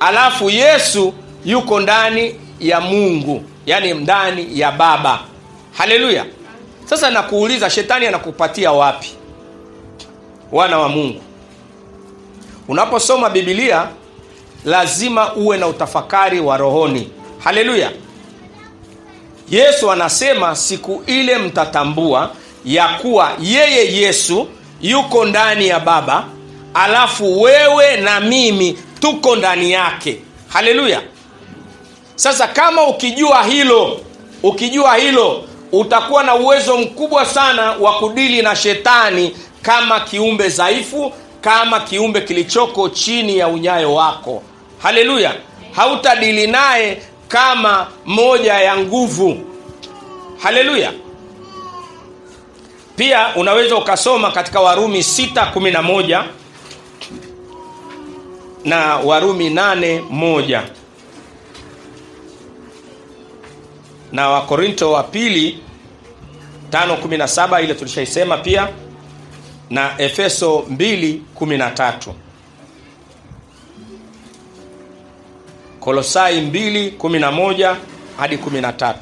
[0.00, 5.20] Alafu yesu yuko ndani ya mungu yaani ndani ya baba.
[5.72, 6.24] Haleluya.
[6.84, 9.10] Sasa nakuuliza shetani anakupatia wapi
[10.54, 11.20] wana wa mungu.
[12.68, 13.88] Unaposoma bibilia
[14.64, 17.08] lazima uwe na utafakari wa rohoni.
[17.38, 17.90] Haleluya.
[19.50, 22.30] Yesu anasema siku ile mtatambua
[22.64, 24.48] ya kuwa yeye yesu
[24.80, 26.24] yuko ndani ya baba
[26.74, 30.18] alafu wewe na mimi tuko ndani yake.
[30.48, 31.02] Haleluya.
[32.14, 34.00] Sasa kama ukijua hilo
[34.42, 41.80] ukijua hilo utakuwa na uwezo mkubwa sana wa kudili na shetani kama kiumbe dhaifu kama
[41.80, 44.42] kiumbe kilichoko chini ya unyayo wako.
[44.78, 45.34] Haleluya!
[45.72, 49.36] Hautadili naye kama moja ya nguvu.
[50.38, 50.92] Haleluya!
[52.96, 56.24] Pia unaweza ukasoma katika warumi 611
[58.64, 60.62] na warumi 81
[64.12, 65.58] na wakorinto wa pili
[66.70, 68.68] 517 ile tulishaisema pia
[69.70, 72.12] na efeso 213
[75.80, 77.76] kolosai 211
[78.16, 78.94] hadi 13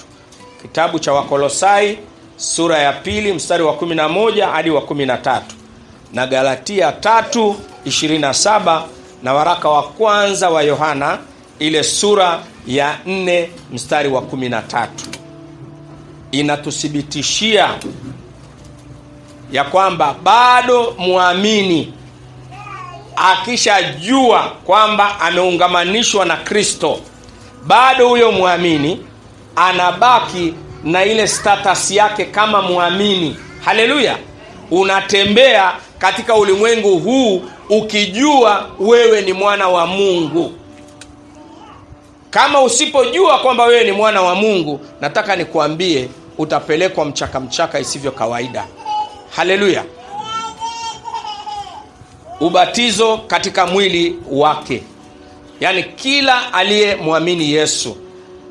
[0.62, 1.98] kitabu cha wakolosai
[2.36, 5.40] sura ya pili mstari wa 11 hadi wa 13
[6.12, 7.54] na galatia 3
[7.86, 8.82] 27
[9.22, 11.18] na waraka wa kwanza wa yohana
[11.58, 14.86] ile sura ya 4 mstari wa 13
[16.32, 17.74] inatuthibitishia
[19.52, 21.92] ya kwamba bado mwamini
[23.16, 27.00] akishajua kwamba ameungamanishwa na kristo
[27.66, 29.06] bado huyo mwamini
[29.56, 34.18] anabaki na ile status yake kama mwamini haleluya!
[34.70, 40.52] Unatembea katika ulimwengu huu ukijua wewe ni mwana wa mungu.
[42.30, 48.66] Kama usipojua kwamba wewe ni mwana wa mungu nataka nikuambie utapelekwa mchaka mchaka isivyo kawaida
[49.36, 49.84] haleluya
[52.40, 54.82] ubatizo katika mwili wake.
[55.60, 57.96] Yaani kila aliyemwamini yesu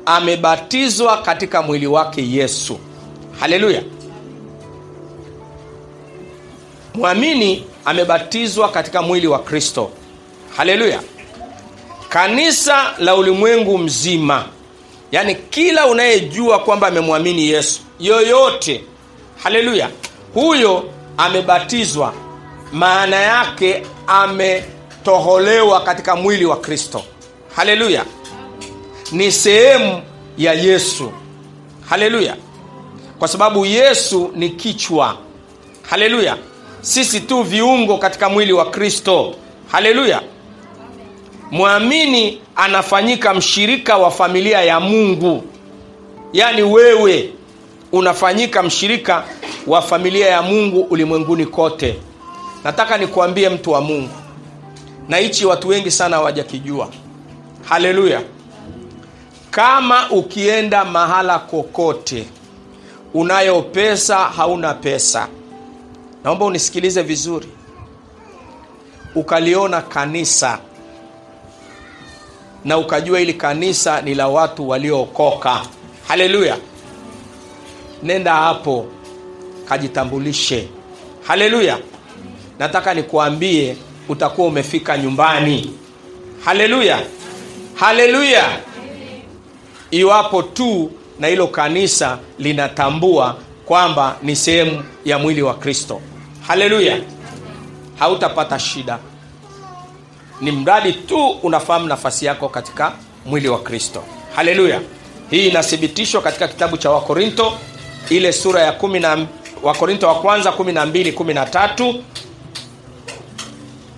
[0.06, 2.78] amebatizwa katika mwili wake yesu.
[3.40, 3.82] Haleluya
[6.94, 9.90] mwamini amebatizwa katika mwili wa kristo.
[10.56, 11.02] Haleluya
[12.08, 14.44] kanisa la ulimwengu mzima.
[15.12, 18.84] Yaani kila unayejua kwamba amemwamini yesu yoyote.
[19.42, 19.90] Haleluya
[20.34, 20.84] huyo
[21.16, 22.14] amebatizwa
[22.72, 27.02] maana yake ametoholewa katika mwili wa kristo.
[27.56, 28.04] Haleluya.
[29.12, 30.02] Ni sehemu
[30.38, 31.12] ya yesu.
[31.88, 32.36] Haleluya.
[33.18, 35.16] Kwa sababu yesu ni kichwa.
[35.90, 36.36] Haleluya.
[36.80, 39.34] Sisi tu viungo katika mwili wa kristo.
[39.72, 40.22] Haleluya.
[41.50, 45.44] Mwamini anafanyika mshirika wa familia ya mungu.
[46.32, 47.30] Yaani wewe
[47.92, 49.24] unafanyika mshirika
[49.66, 51.98] wa familia ya mungu ulimwenguni kote.
[52.64, 54.10] Nataka nikuambie mtu wa mungu
[55.08, 56.88] na hichi watu wengi sana hawajakijua.
[57.64, 58.20] Haleluya.
[59.50, 62.26] Kama ukienda mahala kokote
[63.14, 65.28] unayo pesa hauna pesa.
[66.24, 67.48] Naomba unisikilize vizuri.
[69.14, 70.58] Ukaliona kanisa
[72.64, 75.60] na ukajua hili kanisa ni la watu waliookoka.
[76.08, 76.56] Haleluya
[78.02, 78.86] nenda hapo
[79.68, 80.68] kajitambulishe.
[81.26, 81.78] Haleluya.
[82.58, 83.76] Nataka nikuambie
[84.08, 85.74] utakuwa umefika nyumbani.
[86.44, 87.02] Haleluya.
[87.74, 88.44] Haleluya.
[89.90, 90.90] Iwapo tu
[91.20, 96.00] na hilo kanisa linatambua kwamba ni sehemu ya mwili wa kristo.
[96.46, 96.98] Haleluya.
[97.98, 98.98] Hautapata shida.
[100.40, 102.92] Ni mradi tu unafahamu nafasi yako katika
[103.26, 104.04] mwili wa kristo.
[104.36, 104.80] Haleluya.
[105.30, 107.52] Hii inathibitishwa katika kitabu cha wakorinto
[108.10, 109.26] ile sura ya kumi na
[109.62, 112.00] wakorinto wa kwanza 12 13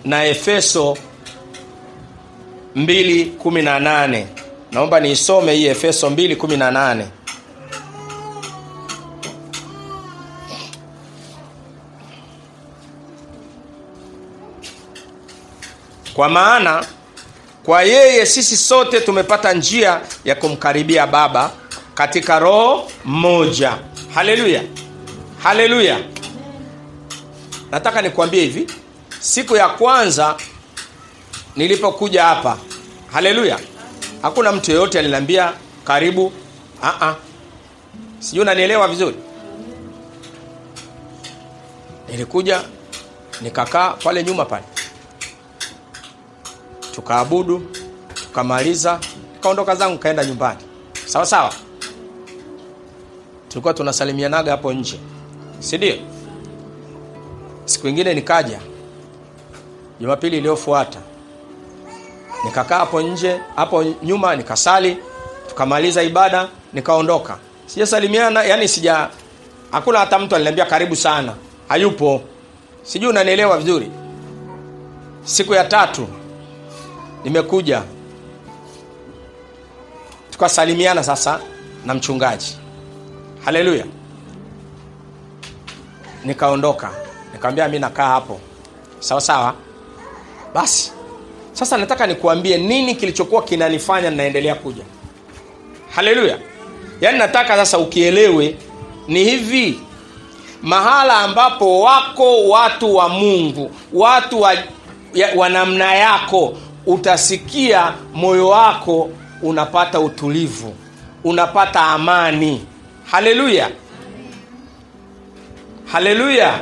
[0.05, 0.97] na efeso
[2.77, 4.25] 218
[4.73, 7.07] naomba niisome hii efeso 218
[16.15, 16.85] kwa maana
[17.65, 21.51] kwa yeye sisi sote tumepata njia ya kumkaribia baba
[21.95, 23.79] katika roho moja
[24.15, 24.63] haleluya
[25.43, 26.01] haleluya
[27.71, 28.67] nataka nikuambie hivi.
[29.21, 30.37] Siku ya kwanza
[31.57, 32.59] nilipokuja hapa.
[33.13, 33.59] Haleluya
[34.23, 35.53] hakuna mtu yeyote aliniambia
[35.85, 36.33] karibu.
[36.83, 37.15] Uh-uh.
[38.19, 39.17] sijui unanielewa vizuri?
[42.09, 42.63] Nilikuja
[43.41, 44.65] nikakaa pale nyuma pale.
[46.95, 47.71] Tukaabudu
[48.15, 49.01] tukamaliza
[49.35, 50.61] nikaondoka zangu kaenda nyumbani.
[51.07, 51.55] Sawa sawa
[53.55, 54.99] tulikuwa tunasalimianaga hapo nje.
[55.59, 55.95] Si ndio?
[57.65, 58.59] Siku ingine nikaja
[60.01, 60.99] jumapili iliyofuata
[62.45, 64.97] nikakaa hapo nje hapo nyuma nikasali
[65.49, 67.39] tukamaliza ibada nikaondoka.
[67.67, 69.09] Sijasalimiana yani sija
[69.71, 71.35] hakuna hata mtu aliniambia karibu sana.
[71.69, 72.23] Hayupo.
[72.83, 73.91] Sijui unanielewa vizuri.
[75.25, 76.09] Siku ya tatu
[77.25, 77.83] nimekuja.
[80.31, 81.41] Tukasalimiana sasa
[81.87, 82.57] na mchungaji
[83.45, 83.85] haleluya
[86.25, 86.91] nikaondoka.
[87.33, 88.41] Nikamwambia mi nakaa hapo.
[88.99, 89.55] Sawa sawa.
[90.55, 90.93] Basi.
[91.53, 94.85] Sasa nataka nikuambie nini kilichokuwa kinanifanya ninaendelea kuja.
[95.91, 96.39] Haleluya
[97.01, 98.57] yaani nataka sasa ukielewe
[99.09, 99.81] ni hivi.
[100.63, 104.55] Mahala ambapo wako watu wa mungu watu wa,
[105.15, 106.55] ya, wa namna yako
[106.87, 109.11] utasikia moyo wako
[109.43, 110.75] unapata utulivu
[111.25, 112.67] unapata amani
[113.07, 113.71] haleluya.
[115.87, 116.61] Haleluya.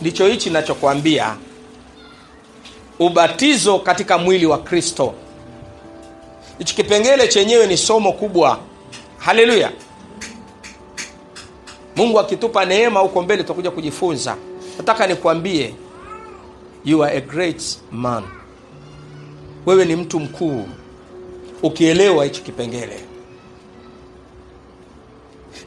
[0.00, 1.36] Ndicho hichi nachokwambia
[2.98, 5.14] ubatizo katika mwili wa kristo.
[6.58, 8.58] Hichi kipengele chenyewe ni somo kubwa.
[9.18, 9.72] Haleluya.
[11.96, 14.36] Mungu akitupa neema huko mbele tutakuja kujifunza.
[14.76, 15.74] Nataka nikwambie
[16.84, 18.24] you are a great man.
[19.66, 20.64] Wewe ni mtu mkuu.
[21.62, 23.00] Ukielewa hichi kipengele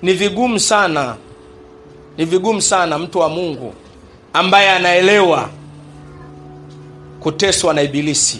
[0.02, 1.16] ni vigumu sana.
[2.18, 3.74] Ni vigumu sana mtu wa mungu
[4.34, 5.49] ambaye anaelewa
[7.20, 8.39] kuteswa na ibilisi.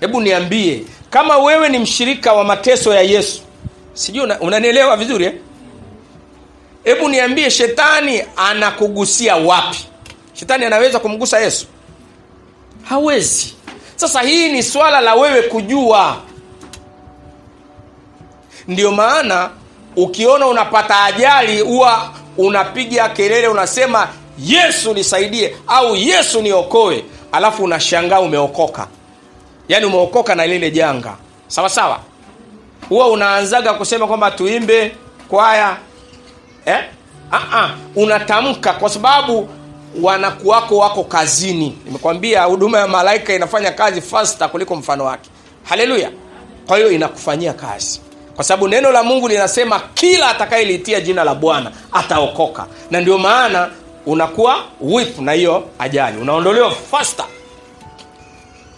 [0.00, 3.42] Hebu niambie kama wewe ni mshirika wa mateso ya yesu
[3.94, 5.34] sijui una, unanielewa vizuri eh?
[7.08, 9.78] niambie shetani anakugusia wapi?
[10.32, 11.66] Shetani anaweza kumgusa yesu?
[12.82, 13.54] Hawezi.
[13.96, 16.16] Sasa hii ni swala la wewe kujua.
[18.68, 19.50] Ndio maana
[19.96, 27.04] ukiona unapata ajali huwa unapiga kelele unasema yesu nisaidie au yesu niokoe.
[27.32, 28.86] Alafu unashangaa umeokoka.
[29.68, 31.14] Yaani umeokoka na lile janga.
[31.48, 32.00] Sawa sawa?
[32.88, 34.96] Huwa unaanzaga kusema kwamba tuimbe
[35.28, 35.76] kwaya
[36.66, 36.78] eh?
[37.32, 37.70] uh-uh.
[37.96, 39.48] unatamka kwa sababu
[40.02, 41.78] wanakuwako wako kazini.
[41.84, 45.30] Nimekwambia huduma ya malaika inafanya kazi fasta kuliko mfano wake.
[45.64, 46.10] Haleluya!
[46.66, 48.00] Kwa hiyo inakufanyia kazi
[48.36, 52.66] kwa sababu neno la mungu linasema kila atakayeliitia jina la bwana ataokoka.
[52.90, 53.70] Na ndio maana
[54.06, 56.18] unakuwa wip na hiyo ajali.
[56.20, 57.24] Unaondolewa fasta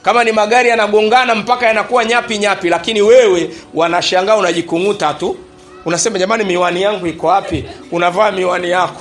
[0.02, 5.36] kama ni magari yanagongana mpaka yanakuwa nyapi nyapi lakini wewe wanashangaa unajikung'uta tu.
[5.84, 7.64] Unasema jamani miwani yangu iko wapi?
[7.92, 9.00] Unavaa miwani yako.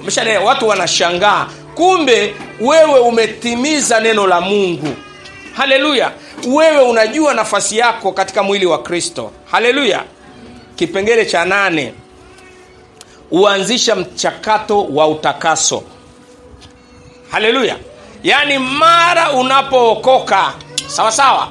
[0.00, 0.44] Umeshaelewa?
[0.44, 1.46] Watu wanashangaa.
[1.74, 4.88] Kumbe wewe umetimiza neno la mungu.
[5.54, 6.10] Haleluya
[6.48, 9.30] wewe unajua nafasi yako katika mwili wa kristo.
[9.50, 10.04] Haleluya.
[10.76, 11.94] Kipengele cha nane.
[13.30, 15.82] Huanzisha mchakato wa utakaso.
[17.30, 17.76] Haleluya.
[18.22, 20.52] Yaani mara unapookoka
[20.86, 21.48] sawa sawa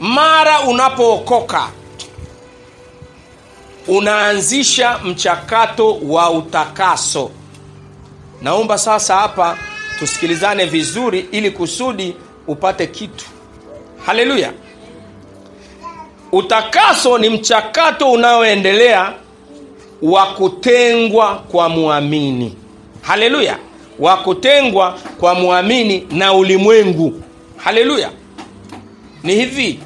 [0.00, 1.68] mara unapookoka
[3.88, 7.30] unaanzisha mchakato wa utakaso.
[8.42, 9.58] Naomba sasa hapa
[9.98, 12.16] tusikilizane vizuri ili kusudi
[12.46, 13.24] upate kitu
[14.06, 14.52] haleluya.
[16.32, 19.12] Utakaso ni mchakato unaoendelea
[20.02, 22.56] wa kutengwa kwa mwamini
[23.02, 23.58] haleluya.
[23.98, 27.22] Wa kutengwa kwa mwamini na ulimwengu.
[27.56, 28.10] Haleluya.
[29.22, 29.80] Ni hivi.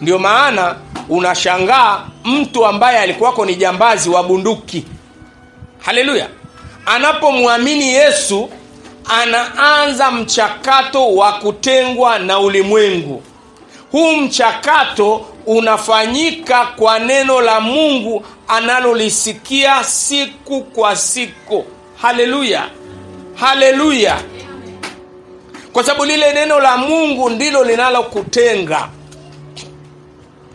[0.00, 0.76] Ndio maana
[1.08, 4.84] unashangaa mtu ambaye alikuwako ni jambazi wa bunduki.
[5.78, 6.28] Haleluya.
[6.86, 8.48] Anapomwamini yesu
[9.08, 13.22] anaanza mchakato wa kutengwa na ulimwengu.
[13.92, 21.64] Huu mchakato unafanyika kwa neno la mungu analolisikia siku kwa siku.
[22.02, 22.68] Haleluya!
[23.34, 24.16] Haleluya!
[25.72, 28.88] Kwa sababu lile neno la mungu ndilo linalokutenga.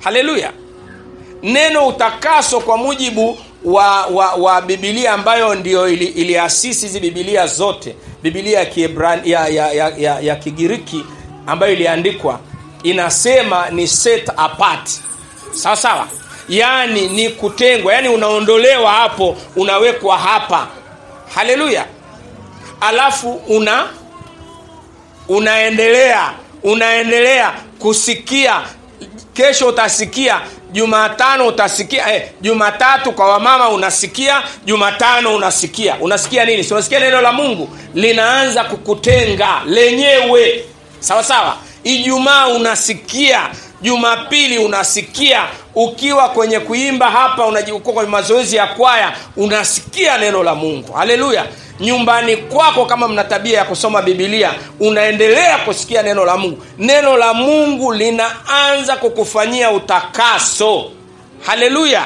[0.03, 0.51] Haleluya!
[1.43, 6.05] Neno utakaso kwa mujibu wa, wa, wa bibilia ambayo ndio ili,
[6.87, 8.65] hizi bibilia zote bibilia ya,
[9.23, 11.05] ya, ya, ya, ya, ya kigiriki
[11.47, 12.39] ambayo iliandikwa
[12.83, 14.89] inasema ni set apart.
[15.53, 16.07] Sawa sawa?
[16.49, 20.67] Yaani ni kutengwa yaani unaondolewa hapo unawekwa hapa.
[21.35, 21.85] Haleluya!
[22.81, 23.87] Alafu una
[25.27, 26.33] unaendelea
[26.63, 28.61] unaendelea kusikia
[29.33, 35.95] kesho utasikia jumatano utasikia eh, jumatatu kwa wamama unasikia jumatano unasikia.
[36.01, 36.63] Unasikia nini?
[36.63, 37.69] Si unasikia neno la mungu?
[37.93, 40.65] Linaanza kukutenga lenyewe.
[40.99, 41.57] Sawa sawa?
[41.83, 43.49] Ijumaa unasikia
[43.81, 45.43] jumapili unasikia
[45.75, 50.93] ukiwa kwenye kuimba hapa unajiuko kwenye mazoezi ya kwaya unasikia neno la mungu.
[50.93, 51.45] Haleluya
[51.79, 56.63] nyumbani kwako kama mna tabia ya kusoma bibilia unaendelea kusikia neno la mungu.
[56.77, 60.91] Neno la mungu linaanza kukufanyia utakaso.
[61.45, 62.05] Haleluya!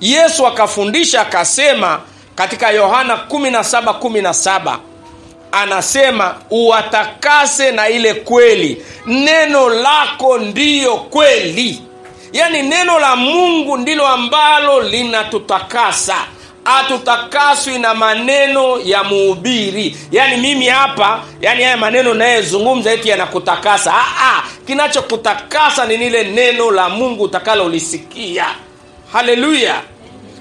[0.00, 2.00] Yesu akafundisha akasema
[2.34, 4.78] katika yohana 17:17
[5.52, 8.84] anasema uwatakase na ile kweli.
[9.06, 11.82] Neno lako ndiyo kweli.
[12.32, 16.16] Yaani neno la mungu ndilo ambalo linatutakasa
[16.64, 19.96] hatutakaswi na maneno ya muhubiri.
[20.12, 23.94] Yaani mimi hapa yani haya maneno nayezungumza eti yanakutakasa.
[24.66, 28.46] Kinachokutakasa ni lile neno la mungu utakalolisikia.
[29.12, 29.74] Haleluya.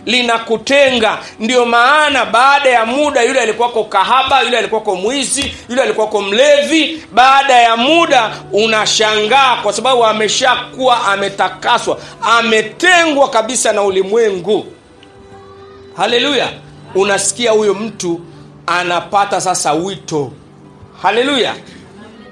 [0.05, 1.17] Linakutenga.
[1.39, 7.53] Ndio maana baada ya muda yule alikuwako kahaba yule alikuwako mwizi yule alikuwako mlevi baada
[7.53, 14.65] ya muda unashangaa kwa sababu ameshakuwa ametakaswa ametengwa kabisa na ulimwengu
[15.95, 16.49] haleluya
[16.95, 18.21] unasikia huyo mtu
[18.67, 20.31] anapata sasa wito.
[21.01, 21.55] Haleluya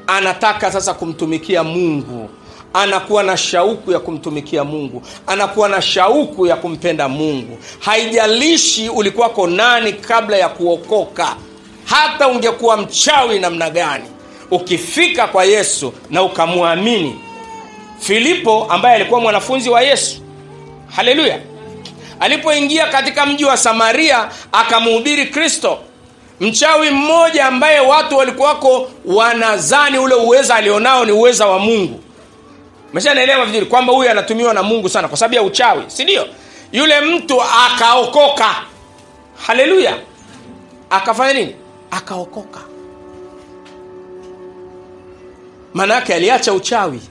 [0.07, 2.29] anataka sasa kumtumikia mungu.
[2.73, 5.01] Anakuwa na shauku ya kumtumikia mungu.
[5.27, 7.57] Anakuwa na shauku ya kumpenda mungu.
[7.79, 11.35] Haijalishi ulikuwako nani kabla ya kuokoka.
[11.85, 14.03] Hata ungekuwa mchawi namna gani.
[14.51, 17.15] Ukifika kwa yesu na ukamwamini.
[17.99, 20.21] Filipo ambaye alikuwa mwanafunzi wa yesu.
[20.95, 21.39] Haleluya
[22.21, 25.79] alipoingia katika mji wa samaria akamhubiri kristo.
[26.39, 32.03] Mchawi mmoja ambaye watu walikuwako wanazani ule uweza alionao ni uweza wa mungu.
[32.93, 36.27] Meshanaelewa vizuri kwamba huyu anatumiwa na mungu sana kwa sababu ya uchawi si ndio?
[36.71, 38.55] Yule mtu akaokoka.
[39.47, 39.97] Haleluya!
[40.89, 41.55] Akafanya nini?
[41.91, 42.59] Akaokoka.
[45.73, 47.01] Maana yake aliacha uchawi.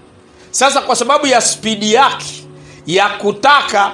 [0.50, 2.44] Sasa kwa sababu ya spidi yake
[2.86, 3.92] ya kutaka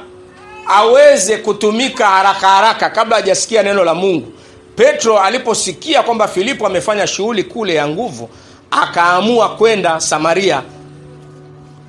[0.68, 4.32] aweze kutumika haraka haraka kabla hajasikia neno la mungu.
[4.76, 8.28] Petro aliposikia kwamba filipo amefanya shughuli kule ya nguvu
[8.70, 10.62] akaamua kwenda samaria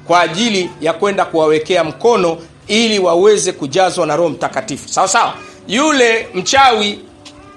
[0.07, 4.89] kwa ajili ya kwenda kuwawekea mkono ili waweze kujazwa na roho mtakatifu.
[4.89, 5.33] Sawa sawa?
[5.67, 6.99] Yule mchawi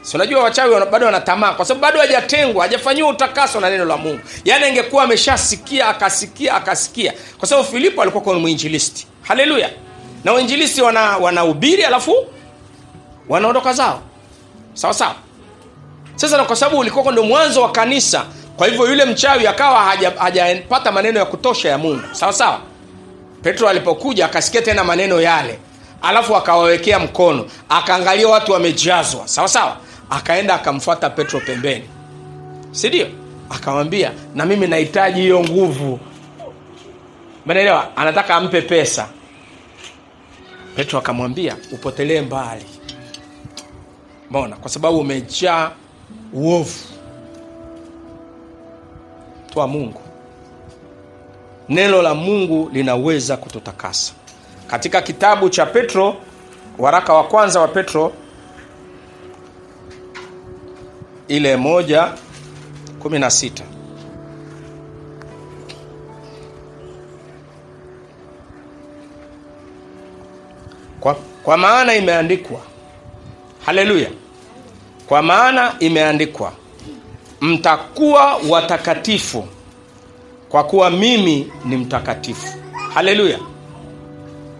[0.02, 4.20] si unajua wachawi bado wanatamaa kwa sababu bado hajatengwa hajafanyiwa utakaso na neno la mungu.
[4.44, 7.12] Yaani angekuwa ameshasikia akasikia akasikia.
[7.38, 9.06] Kwa sababu filipo alikuwa kwa mwinjilisti.
[9.22, 9.70] Haleluya
[10.24, 12.14] na wainjilisti wana wanahubiri alafu
[13.28, 14.00] wanaondoka zao.
[14.74, 15.14] Sawa sawa.
[16.16, 18.24] Sasa na kwa sababu ulikuwa ndo mwanzo wa kanisa
[18.56, 22.02] kwa hivyo yule mchawi akawa haja- hajapata maneno ya kutosha ya mungu.
[22.12, 22.58] Sawa sawa.
[23.42, 25.58] Petro alipokuja akasikia tena maneno yale
[26.02, 29.28] alafu akawawekea mkono akaangalia watu wamejazwa.
[29.28, 29.76] Sawa sawa.
[30.10, 31.84] Akaenda akamfuata petro pembeni.
[32.70, 33.06] Sindio
[33.50, 36.00] akamwambia na mimi nahitaji hiyo nguvu.
[37.46, 39.08] Mnaelewa anataka ampe pesa
[40.76, 42.64] petro akamwambia upotelee mbali.
[44.30, 45.70] Mbona kwa sababu umejaa
[46.32, 46.78] uovu.
[49.52, 50.00] Twa mungu.
[51.68, 54.12] Neno la mungu linaweza kututakasa.
[54.66, 56.16] Katika kitabu cha petro
[56.78, 58.12] waraka wa kwanza wa petro
[61.28, 62.12] ile moja
[62.98, 63.64] kumi na sita
[71.00, 72.60] kwa, kwa maana imeandikwa
[73.66, 74.10] haleluya.
[75.06, 76.52] Kwa maana imeandikwa
[77.40, 79.44] mtakuwa watakatifu
[80.48, 82.46] kwa kuwa mimi ni mtakatifu.
[82.94, 83.38] Haleluya.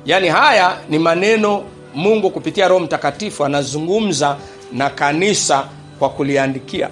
[0.06, 1.64] Yaani haya ni maneno
[1.94, 4.36] mungu kupitia roho mtakatifu anazungumza
[4.72, 5.68] na kanisa
[5.98, 6.88] kwa kuliandikia.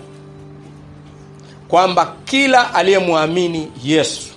[1.69, 4.29] Kwamba kila aliyemwamini yesu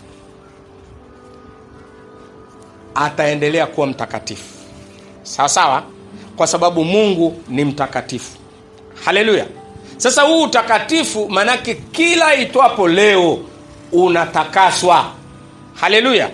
[2.96, 4.51] ataendelea kuwa mtakatifu
[5.24, 5.84] sawa sawa.
[6.36, 8.32] Kwa sababu mungu ni mtakatifu.
[9.06, 9.46] Haleluya.
[9.98, 13.40] Sasa huu utakatifu maanake kila itwapo leo
[13.92, 15.06] unatakaswa.
[15.74, 16.30] Haleluya.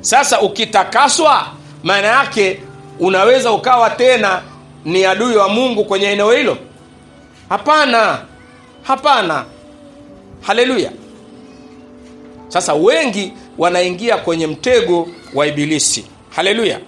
[0.00, 1.46] Sasa ukitakaswa
[1.82, 2.60] maana yake
[3.00, 4.42] unaweza ukawa tena
[4.84, 6.58] ni adui wa mungu kwenye eneo hilo.
[7.48, 8.18] Hapana.
[8.82, 9.44] Hapana.
[10.40, 10.90] Haleluya.
[12.48, 16.04] Sasa wengi wanaingia kwenye mtego wa ibilisi.
[16.30, 16.80] Haleluya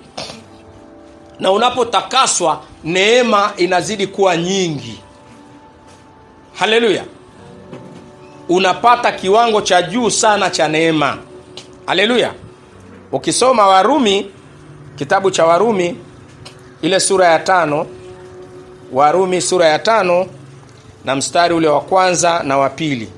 [1.41, 5.01] na unapotakaswa neema inazidi kuwa nyingi.
[6.55, 7.05] Haleluya.
[8.49, 11.19] Unapata kiwango cha juu sana cha neema.
[11.87, 12.33] Haleluya.
[13.13, 14.31] Ukisoma warumi
[14.97, 15.97] kitabu cha warumi
[16.83, 17.87] ile sura ya tano.
[18.93, 20.27] Warumi sura ya tano
[21.05, 23.09] na mstari ule wa kwanza na wa pili.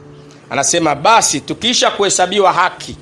[0.51, 2.97] Anasema basi tukiisha kuhesabiwa haki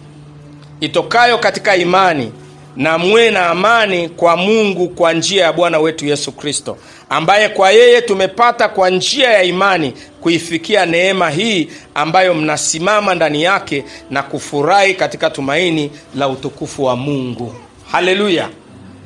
[0.80, 2.32] itokayo katika imani
[2.76, 6.76] na muwe na amani kwa mungu kwa njia ya bwana wetu yesu kristo
[7.10, 13.84] ambaye kwa yeye tumepata kwa njia ya imani kuifikia neema hii ambayo mnasimama ndani yake
[14.10, 17.54] na kufurahi katika tumaini la utukufu wa mungu.
[17.92, 18.48] Haleluya!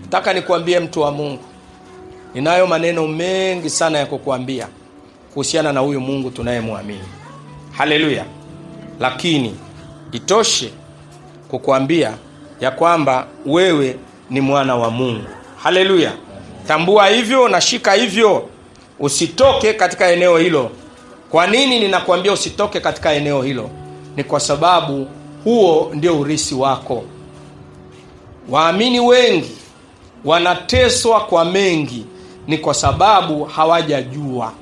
[0.02, 1.42] Nataka nikuambie mtu wa mungu
[2.34, 4.68] ninayo maneno mengi sana ya kukuambia
[5.32, 7.08] kuhusiana na huyu mungu tunayemwamini.
[7.72, 8.24] Haleluya!
[9.00, 9.54] Lakini
[10.12, 10.70] itoshe
[11.48, 12.12] kukuambia
[12.60, 13.96] ya kwamba wewe
[14.30, 15.24] ni mwana wa mungu.
[15.62, 16.12] Haleluya.
[16.68, 18.48] Tambua hivyo na shika hivyo.
[19.00, 20.70] Usitoke katika eneo hilo.
[21.30, 23.70] Kwa nini ninakuambia usitoke katika eneo hilo?
[24.16, 25.06] Ni kwa sababu
[25.44, 27.04] huo ndio urisi wako.
[28.48, 29.56] Waamini wengi
[30.24, 32.06] wanateswa kwa mengi.
[32.46, 34.52] Ni kwa sababu hawajajua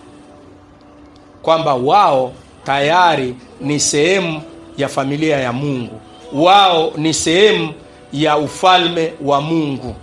[1.43, 2.33] kwamba wao
[2.65, 4.43] tayari ni sehemu
[4.77, 6.01] ya familia ya mungu
[6.35, 7.73] wao ni sehemu
[8.13, 9.95] ya ufalme wa mungu.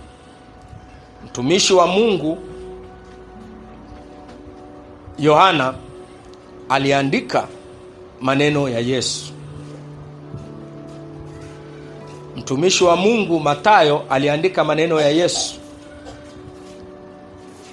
[1.24, 2.38] Mtumishi wa mungu
[5.18, 5.74] yohana
[6.68, 7.48] aliandika
[8.20, 9.32] maneno ya yesu.
[12.36, 15.54] Mtumishi wa mungu matayo aliandika maneno ya yesu.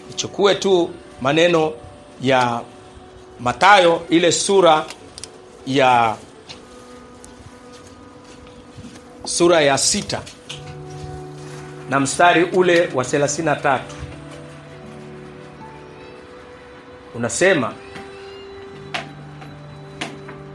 [0.09, 0.89] Ichukue tu
[1.21, 1.71] maneno
[2.21, 2.61] ya
[3.39, 4.85] matayo ile sura
[5.67, 6.15] ya
[9.27, 10.21] sura ya sita
[11.89, 13.79] na mstari ule wa 33
[17.15, 17.73] unasema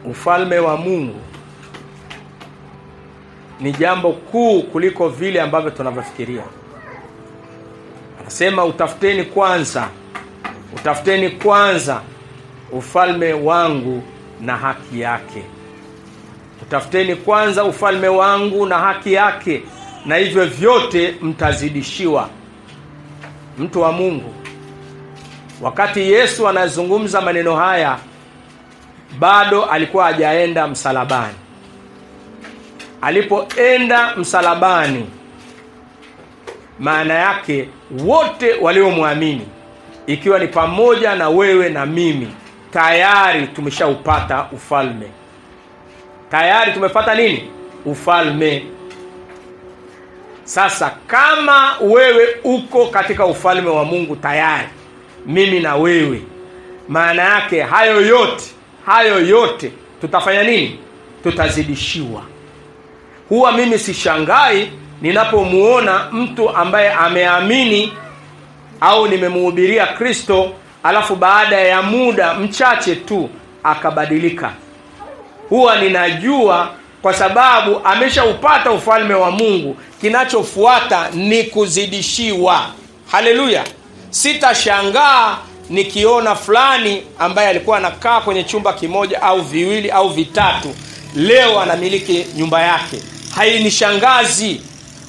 [0.04, 1.20] ufalme wa mungu
[3.60, 6.42] ni jambo kuu kuliko vile ambavyo tunavyofikiria.
[8.20, 9.88] Anasema utafuteni kwanza
[10.76, 12.02] utafuteni kwanza
[12.72, 14.02] ufalme wangu
[14.40, 15.44] na haki yake
[16.62, 19.62] utafuteni kwanza ufalme wangu na haki yake
[20.06, 22.28] na hivyo vyote mtazidishiwa.
[23.58, 24.34] Mtu wa mungu
[25.62, 27.98] wakati yesu anazungumza maneno haya
[29.18, 31.34] bado alikuwa hajaenda msalabani.
[33.02, 35.06] Alipoenda msalabani
[36.78, 37.68] maana yake
[38.04, 39.46] wote waliomwamini
[40.06, 42.28] ikiwa ni pamoja na wewe na mimi
[42.72, 45.06] tayari tumeshaupata ufalme
[46.32, 47.50] tayari tumepata nini?
[47.84, 48.64] Ufalme.
[50.44, 54.68] Sasa kama wewe uko katika ufalme wa mungu tayari
[55.26, 56.22] mimi na wewe
[56.88, 58.44] maana yake hayo yote
[58.86, 60.78] hayo yote tutafanya nini?
[61.22, 62.22] Tutazidishiwa.
[63.28, 64.70] Huwa mimi sishangai
[65.02, 67.92] ninapomuona mtu ambaye ameamini
[68.80, 70.50] au nimemuhubiria kristo
[70.82, 73.30] alafu baada ya muda mchache tu
[73.64, 74.52] akabadilika
[75.52, 76.68] huwa ninajua
[77.02, 79.76] kwa sababu ameshaupata ufalme wa mungu.
[80.00, 82.66] Kinachofuata ni kuzidishiwa.
[83.10, 83.64] Haleluya.
[84.10, 85.36] Sitashangaa
[85.70, 90.74] nikiona fulani ambaye alikuwa anakaa kwenye chumba kimoja au viwili au vitatu
[91.16, 93.02] leo anamiliki nyumba yake.
[93.36, 94.60] Hainishangazi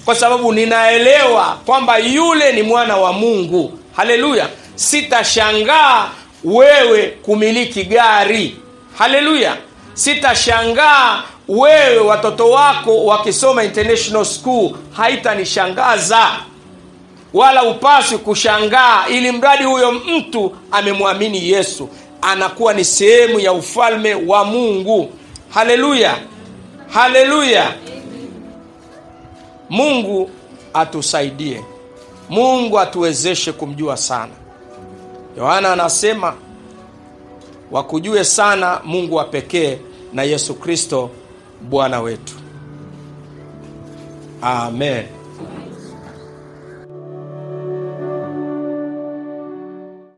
[0.06, 3.80] kwa sababu ninaelewa kwamba yule ni mwana wa mungu.
[3.96, 4.48] Haleluya.
[4.76, 6.10] Sitashangaa
[6.44, 8.56] wewe kumiliki gari.
[8.98, 9.58] Haleluya
[9.94, 16.28] sitashangaa wewe watoto wako wakisoma international school haitanishangaza.
[17.34, 21.90] Wala upaswi kushangaa ili mradi huyo mtu amemwamini yesu.
[22.22, 25.10] Anakuwa ni sehemu ya ufalme wa mungu.
[25.50, 26.18] Haleluya!
[26.90, 27.74] Haleluya!
[29.70, 30.30] Mungu
[30.74, 31.64] atusaidie.
[32.30, 34.32] Mungu atuwezeshe kumjua sana.
[35.38, 36.34] Yohana anasema
[37.72, 39.78] wakujue sana mungu wa pekee
[40.14, 41.10] na yesu kristo
[41.62, 42.34] bwana wetu.
[44.42, 45.06] Amen